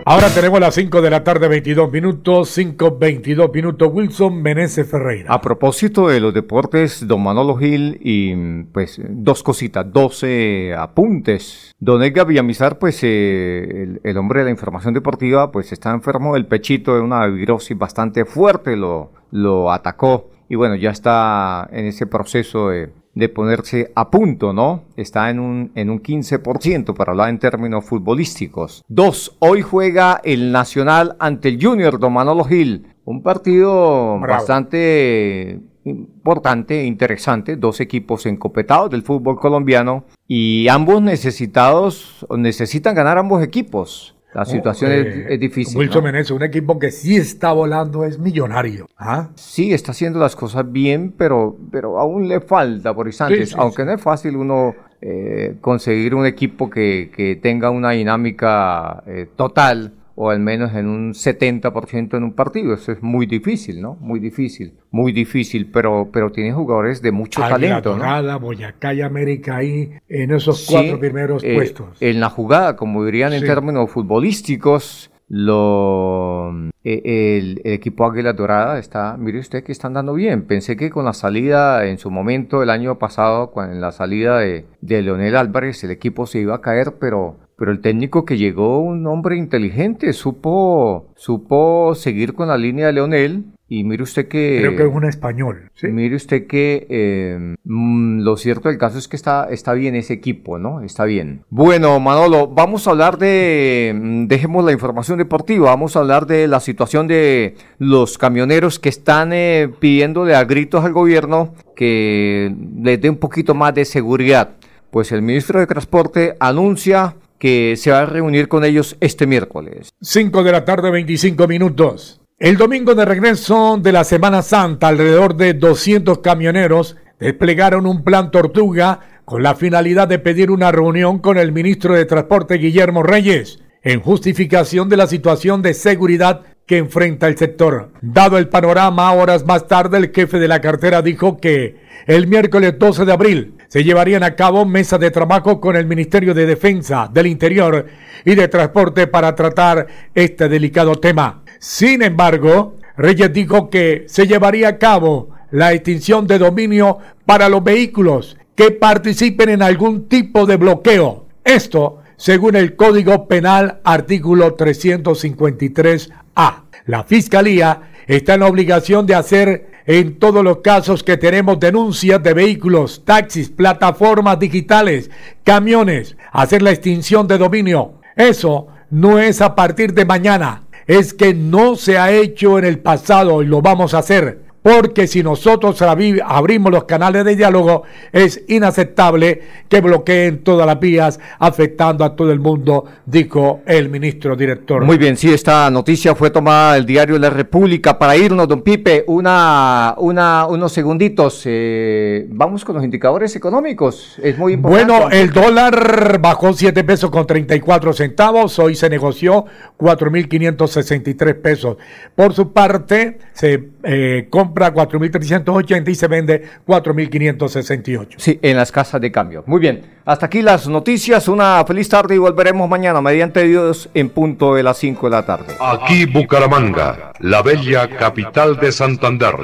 Ahora 0.04 0.30
tenemos 0.34 0.60
las 0.60 0.74
5 0.74 1.00
de 1.02 1.10
la 1.12 1.24
tarde, 1.24 1.48
22 1.48 1.92
minutos, 1.92 2.50
5, 2.50 2.98
22 2.98 3.54
minutos. 3.54 3.90
Wilson 3.94 4.42
Meneses 4.42 4.90
Ferreira. 4.90 5.32
A 5.32 5.42
propósito 5.42 6.08
de 6.08 6.20
los 6.20 6.34
deportes, 6.34 7.08
don 7.08 7.22
Manolo 7.22 7.56
Gil, 7.56 8.00
y 8.02 8.64
pues 8.64 9.00
dos 9.08 9.44
cositas, 9.44 9.86
12 9.94 10.74
apuntes. 10.76 11.72
Don 11.80 12.02
Edgar 12.02 12.26
Villamizar, 12.26 12.80
pues 12.80 13.00
eh, 13.04 14.00
el, 14.04 14.18
hombre 14.18 14.40
de 14.40 14.46
la 14.46 14.52
información 14.52 14.96
deportiva, 14.96 15.52
pues 15.52 15.72
está 15.72 15.92
enfermo 15.92 16.34
del 16.34 16.48
pechito 16.48 16.96
de 16.96 17.02
una 17.02 17.28
virosis 17.28 17.78
bastante 17.78 18.26
fuerte, 18.26 18.76
lo, 18.76 19.12
lo 19.30 19.72
atacó. 19.72 20.32
Y 20.50 20.56
bueno, 20.56 20.76
ya 20.76 20.90
está 20.90 21.70
en 21.72 21.86
ese 21.86 22.08
proceso 22.08 22.70
de 22.70 22.90
de 23.14 23.30
ponerse 23.30 23.92
a 23.96 24.10
punto, 24.10 24.54
¿no? 24.54 24.84
Está 24.96 25.30
en 25.30 25.40
un, 25.40 25.72
en 25.76 25.90
un 25.90 26.02
15% 26.02 26.94
para 26.96 27.12
hablar 27.12 27.30
en 27.30 27.40
términos 27.40 27.86
futbolísticos. 27.86 28.84
Dos, 28.88 29.36
hoy 29.40 29.62
juega 29.62 30.22
el 30.24 30.52
Nacional 30.52 31.16
ante 31.20 31.50
el 31.50 31.64
Junior 31.64 32.00
Don 32.00 32.14
Manolo 32.14 32.44
Gil. 32.46 32.88
Un 33.04 33.22
partido 33.22 34.20
bastante 34.20 35.60
importante, 35.84 36.86
interesante, 36.86 37.56
dos 37.56 37.80
equipos 37.80 38.26
encopetados 38.26 38.90
del 38.90 39.02
fútbol 39.02 39.40
colombiano 39.40 40.06
y 40.28 40.68
ambos 40.68 41.02
necesitados, 41.02 42.26
necesitan 42.38 42.96
ganar 42.96 43.18
ambos 43.18 43.44
equipos. 43.44 44.16
La 44.34 44.46
situación 44.46 44.92
es, 44.92 45.08
eh, 45.30 45.38
difícil. 45.38 45.78
Wilson 45.78 46.04
Meneses, 46.04 46.32
un 46.32 46.44
equipo 46.44 46.80
que 46.80 46.92
sí 46.92 47.18
está 47.18 47.52
volando, 47.52 48.06
es 48.06 48.18
millonario. 48.18 48.88
¿Ah? 48.98 49.30
Sí, 49.36 49.74
está 49.74 49.92
haciendo 49.92 50.20
las 50.20 50.36
cosas 50.36 50.72
bien, 50.72 51.14
pero, 51.18 51.58
pero 51.70 52.00
aún 52.00 52.28
le 52.28 52.40
falta 52.40 52.94
por 52.94 53.08
instantes. 53.08 53.54
Aunque 53.56 53.84
no 53.84 53.94
es 53.94 54.02
fácil 54.02 54.38
uno 54.38 54.74
eh, 55.02 55.56
conseguir 55.60 56.16
un 56.16 56.26
equipo 56.26 56.70
que, 56.70 57.12
que 57.14 57.36
tenga 57.36 57.70
una 57.72 57.92
dinámica 57.92 59.04
eh, 59.06 59.28
total 59.36 59.94
o 60.16 60.30
al 60.30 60.40
menos 60.40 60.74
en 60.76 60.88
un 60.88 61.14
70% 61.14 62.18
en 62.18 62.24
un 62.24 62.34
partido. 62.34 62.74
Eso 62.74 62.92
es 62.92 63.02
muy 63.02 63.26
difícil, 63.26 63.82
¿no? 63.82 63.96
Muy 64.00 64.20
difícil, 64.20 64.74
muy 64.92 65.12
difícil, 65.12 65.70
pero, 65.72 66.10
pero 66.12 66.32
tiene 66.32 66.54
jugadores 66.54 67.02
de 67.02 67.12
mucho 67.12 67.42
talento. 67.42 67.96
Dorada, 67.96 68.38
Boyacá 68.38 68.94
y 68.94 69.02
América 69.02 69.58
ahí 69.58 69.92
en 70.08 70.32
esos 70.32 70.68
cuatro 70.70 71.00
primeros 71.00 71.44
eh, 71.44 71.54
puestos. 71.56 72.02
En 72.02 72.20
la 72.20 72.30
jugada, 72.30 72.76
como 72.76 73.06
dirían 73.06 73.34
en 73.34 73.44
términos 73.44 73.90
futbolísticos, 73.90 75.12
lo, 75.34 76.52
eh, 76.84 77.38
el, 77.38 77.62
equipo 77.64 78.06
Águila 78.06 78.34
Dorada 78.34 78.78
está, 78.80 79.16
mire 79.18 79.40
usted 79.40 79.64
que 79.64 79.72
están 79.72 79.94
dando 79.94 80.14
bien. 80.14 80.42
Pensé 80.44 80.76
que 80.76 80.90
con 80.90 81.06
la 81.06 81.14
salida 81.14 81.86
en 81.86 82.00
su 82.00 82.12
momento 82.12 82.62
el 82.62 82.70
año 82.70 83.00
pasado, 83.00 83.52
con 83.52 83.80
la 83.80 83.94
salida 83.94 84.40
de, 84.40 84.66
de 84.82 85.02
Leonel 85.02 85.38
Álvarez, 85.38 85.86
el 85.86 85.92
equipo 85.92 86.26
se 86.26 86.40
iba 86.40 86.56
a 86.56 86.62
caer, 86.62 86.96
pero 87.00 87.38
pero 87.62 87.74
el 87.74 87.80
técnico 87.80 88.26
que 88.26 88.40
llegó, 88.40 88.80
un 88.80 89.06
hombre 89.06 89.38
inteligente, 89.38 90.14
supo, 90.14 91.14
supo 91.16 91.94
seguir 91.94 92.34
con 92.34 92.48
la 92.48 92.58
línea 92.58 92.88
de 92.88 92.94
Leonel. 92.94 93.44
Y 93.70 93.84
mire 93.84 94.02
usted 94.02 94.28
que... 94.28 94.58
Creo 94.62 94.76
que 94.76 94.82
es 94.82 94.92
un 94.92 95.06
español. 95.06 95.70
Mire 95.84 96.16
usted 96.16 96.48
que 96.48 96.88
eh, 96.90 97.56
mm, 97.64 98.22
lo 98.22 98.36
cierto 98.38 98.68
del 98.68 98.80
caso 98.80 98.98
es 98.98 99.08
que 99.08 99.16
está, 99.16 99.48
está 99.52 99.74
bien 99.74 99.94
ese 99.94 100.12
equipo, 100.12 100.58
¿no? 100.58 100.82
Está 100.82 101.06
bien. 101.06 101.44
Bueno, 101.52 102.00
Manolo, 102.00 102.48
vamos 102.48 102.88
a 102.88 102.92
hablar 102.92 103.20
de... 103.20 103.94
Mm, 103.94 104.26
dejemos 104.26 104.66
la 104.66 104.72
información 104.72 105.20
deportiva, 105.20 105.70
vamos 105.70 105.96
a 105.96 106.00
hablar 106.00 106.26
de 106.26 106.48
la 106.48 106.62
situación 106.62 107.06
de 107.06 107.58
los 107.78 108.18
camioneros 108.18 108.80
que 108.80 108.90
están 108.90 109.34
eh, 109.34 109.70
pidiéndole 109.80 110.34
a 110.34 110.46
gritos 110.46 110.84
al 110.84 110.94
gobierno 110.94 111.54
que 111.76 112.52
les 112.82 113.00
dé 113.00 113.08
un 113.08 113.18
poquito 113.18 113.54
más 113.54 113.76
de 113.76 113.86
seguridad. 113.86 114.56
Pues 114.90 115.12
el 115.12 115.22
ministro 115.22 115.60
de 115.60 115.68
Transporte 115.68 116.36
anuncia 116.40 117.16
que 117.42 117.76
se 117.76 117.90
va 117.90 118.02
a 118.02 118.06
reunir 118.06 118.48
con 118.48 118.64
ellos 118.64 118.96
este 119.00 119.26
miércoles. 119.26 119.90
5 120.00 120.44
de 120.44 120.52
la 120.52 120.64
tarde, 120.64 120.92
25 120.92 121.48
minutos. 121.48 122.22
El 122.38 122.56
domingo 122.56 122.94
de 122.94 123.04
regreso 123.04 123.80
de 123.82 123.92
la 123.92 124.04
Semana 124.04 124.44
Santa, 124.44 124.90
alrededor 124.90 125.36
de 125.36 125.56
200 125.56 126.20
camioneros 126.20 126.98
desplegaron 127.20 127.88
un 127.88 128.04
plan 128.04 128.30
tortuga 128.30 129.00
con 129.26 129.42
la 129.42 129.56
finalidad 129.56 130.08
de 130.08 130.20
pedir 130.20 130.52
una 130.52 130.72
reunión 130.72 131.18
con 131.18 131.40
el 131.40 131.52
ministro 131.52 131.96
de 131.96 132.06
Transporte 132.06 132.60
Guillermo 132.60 133.02
Reyes 133.02 133.58
en 133.82 134.02
justificación 134.02 134.88
de 134.88 134.98
la 134.98 135.08
situación 135.08 135.64
de 135.64 135.74
seguridad 135.74 136.44
que 136.72 136.78
enfrenta 136.78 137.28
el 137.28 137.38
sector. 137.38 137.90
Dado 138.00 138.38
el 138.38 138.48
panorama, 138.48 139.12
horas 139.12 139.46
más 139.46 139.68
tarde 139.68 139.98
el 139.98 140.14
jefe 140.16 140.40
de 140.40 140.48
la 140.48 140.62
cartera 140.62 141.02
dijo 141.02 141.36
que 141.36 141.76
el 142.08 142.28
miércoles 142.28 142.80
12 142.80 143.04
de 143.04 143.12
abril 143.12 143.56
se 143.68 143.84
llevarían 143.84 144.24
a 144.24 144.38
cabo 144.38 144.66
mesas 144.66 144.98
de 145.02 145.12
trabajo 145.12 145.60
con 145.60 145.76
el 145.76 145.86
Ministerio 145.86 146.34
de 146.34 146.46
Defensa, 146.46 147.10
del 147.12 147.28
Interior 147.28 147.88
y 148.24 148.36
de 148.36 148.48
Transporte 148.48 149.08
para 149.08 149.36
tratar 149.36 149.86
este 150.16 150.48
delicado 150.48 150.96
tema. 150.96 151.44
Sin 151.60 152.04
embargo, 152.04 152.78
Reyes 152.96 153.34
dijo 153.34 153.70
que 153.70 154.06
se 154.08 154.26
llevaría 154.26 154.70
a 154.70 154.78
cabo 154.78 155.32
la 155.52 155.74
extinción 155.74 156.26
de 156.26 156.40
dominio 156.40 157.00
para 157.26 157.50
los 157.50 157.62
vehículos 157.62 158.38
que 158.56 158.72
participen 158.72 159.50
en 159.50 159.62
algún 159.62 160.08
tipo 160.08 160.46
de 160.46 160.56
bloqueo. 160.56 161.26
Esto 161.44 162.01
según 162.22 162.56
el 162.56 162.76
Código 162.76 163.28
Penal 163.28 163.80
artículo 163.84 164.56
353A. 164.56 166.62
La 166.86 167.04
Fiscalía 167.04 167.82
está 168.06 168.36
en 168.36 168.44
obligación 168.44 169.08
de 169.08 169.16
hacer 169.16 169.72
en 169.88 170.20
todos 170.20 170.44
los 170.44 170.60
casos 170.60 171.02
que 171.02 171.18
tenemos 171.18 171.60
denuncias 171.60 172.22
de 172.22 172.36
vehículos, 172.36 173.02
taxis, 173.06 173.50
plataformas 173.50 174.38
digitales, 174.38 175.10
camiones, 175.44 176.16
hacer 176.32 176.62
la 176.62 176.70
extinción 176.70 177.28
de 177.28 177.40
dominio. 177.40 177.94
Eso 178.16 178.68
no 178.92 179.18
es 179.18 179.42
a 179.42 179.56
partir 179.56 179.96
de 179.96 180.06
mañana, 180.06 180.62
es 180.86 181.16
que 181.16 181.34
no 181.34 181.76
se 181.76 181.98
ha 181.98 182.12
hecho 182.12 182.60
en 182.60 182.66
el 182.66 182.78
pasado 182.78 183.42
y 183.42 183.48
lo 183.48 183.64
vamos 183.64 183.96
a 183.96 183.98
hacer 183.98 184.51
porque 184.62 185.08
si 185.08 185.24
nosotros 185.24 185.82
abrimos 185.82 186.72
los 186.72 186.84
canales 186.84 187.26
de 187.26 187.36
diálogo, 187.36 187.84
es 188.12 188.44
inaceptable 188.48 189.42
que 189.68 189.82
bloqueen 189.82 190.44
todas 190.44 190.68
las 190.68 190.80
vías, 190.80 191.20
afectando 191.40 192.06
a 192.06 192.16
todo 192.16 192.32
el 192.32 192.40
mundo, 192.40 192.86
dijo 193.06 193.62
el 193.66 193.90
ministro 193.90 194.36
director. 194.36 194.86
Muy 194.86 194.98
bien, 194.98 195.18
sí, 195.18 195.34
esta 195.34 195.70
noticia 195.72 196.14
fue 196.14 196.30
tomada 196.30 196.76
del 196.76 196.86
diario 196.86 197.18
La 197.18 197.30
República. 197.30 197.98
Para 197.98 198.16
irnos, 198.16 198.48
don 198.48 198.62
Pipe, 198.62 199.04
una, 199.08 199.96
una, 199.98 200.46
unos 200.46 200.72
segunditos. 200.72 201.42
Eh, 201.46 202.28
vamos 202.30 202.64
con 202.64 202.76
los 202.76 202.84
indicadores 202.84 203.36
económicos. 203.36 204.20
Es 204.22 204.38
muy 204.38 204.54
importante. 204.54 204.94
Bueno, 204.94 205.10
el 205.10 205.32
dólar 205.32 206.20
bajó 206.20 206.54
7 206.54 206.84
pesos 206.84 207.10
con 207.10 207.26
34 207.26 207.94
centavos. 207.94 208.60
Hoy 208.60 208.76
se 208.76 208.90
negoció 208.90 209.46
4.563 209.80 211.42
pesos. 211.42 211.78
Por 212.16 212.34
su 212.34 212.52
parte, 212.54 213.18
se 213.34 213.70
eh, 213.84 214.28
compra 214.52 214.74
4.380 214.74 215.90
y 215.90 215.96
se 215.96 216.08
vende 216.08 216.44
4.568. 216.68 218.16
Sí, 218.18 218.38
en 218.42 218.58
las 218.58 218.72
casas 218.72 219.00
de 219.00 219.12
cambio. 219.12 219.44
Muy 219.48 219.62
bien, 219.62 219.82
hasta 220.04 220.26
aquí 220.26 220.42
las 220.42 220.68
noticias. 220.68 221.28
Una 221.30 221.64
feliz 221.66 221.88
tarde 221.88 222.16
y 222.16 222.18
volveremos 222.18 222.70
mañana 222.70 223.00
mediante 223.02 223.44
Dios 223.44 223.90
en 223.94 224.10
punto 224.10 224.56
de 224.56 224.64
las 224.64 224.78
5 224.78 225.08
de 225.08 225.12
la 225.16 225.26
tarde. 225.26 225.56
Aquí 225.60 226.06
Bucaramanga, 226.06 227.14
la 227.20 227.42
bella 227.42 227.88
capital 227.88 228.60
de 228.60 228.72
Santander. 228.72 229.36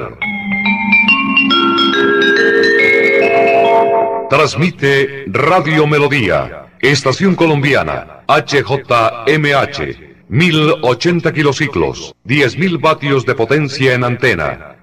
Transmite 4.28 5.24
Radio 5.28 5.86
Melodía, 5.86 6.66
Estación 6.80 7.34
Colombiana, 7.34 8.24
HJMH. 8.28 10.08
1080 10.28 11.32
kilociclos, 11.32 12.14
10.000 12.26 12.78
vatios 12.82 13.24
de 13.24 13.34
potencia 13.34 13.94
en 13.94 14.04
antena, 14.04 14.76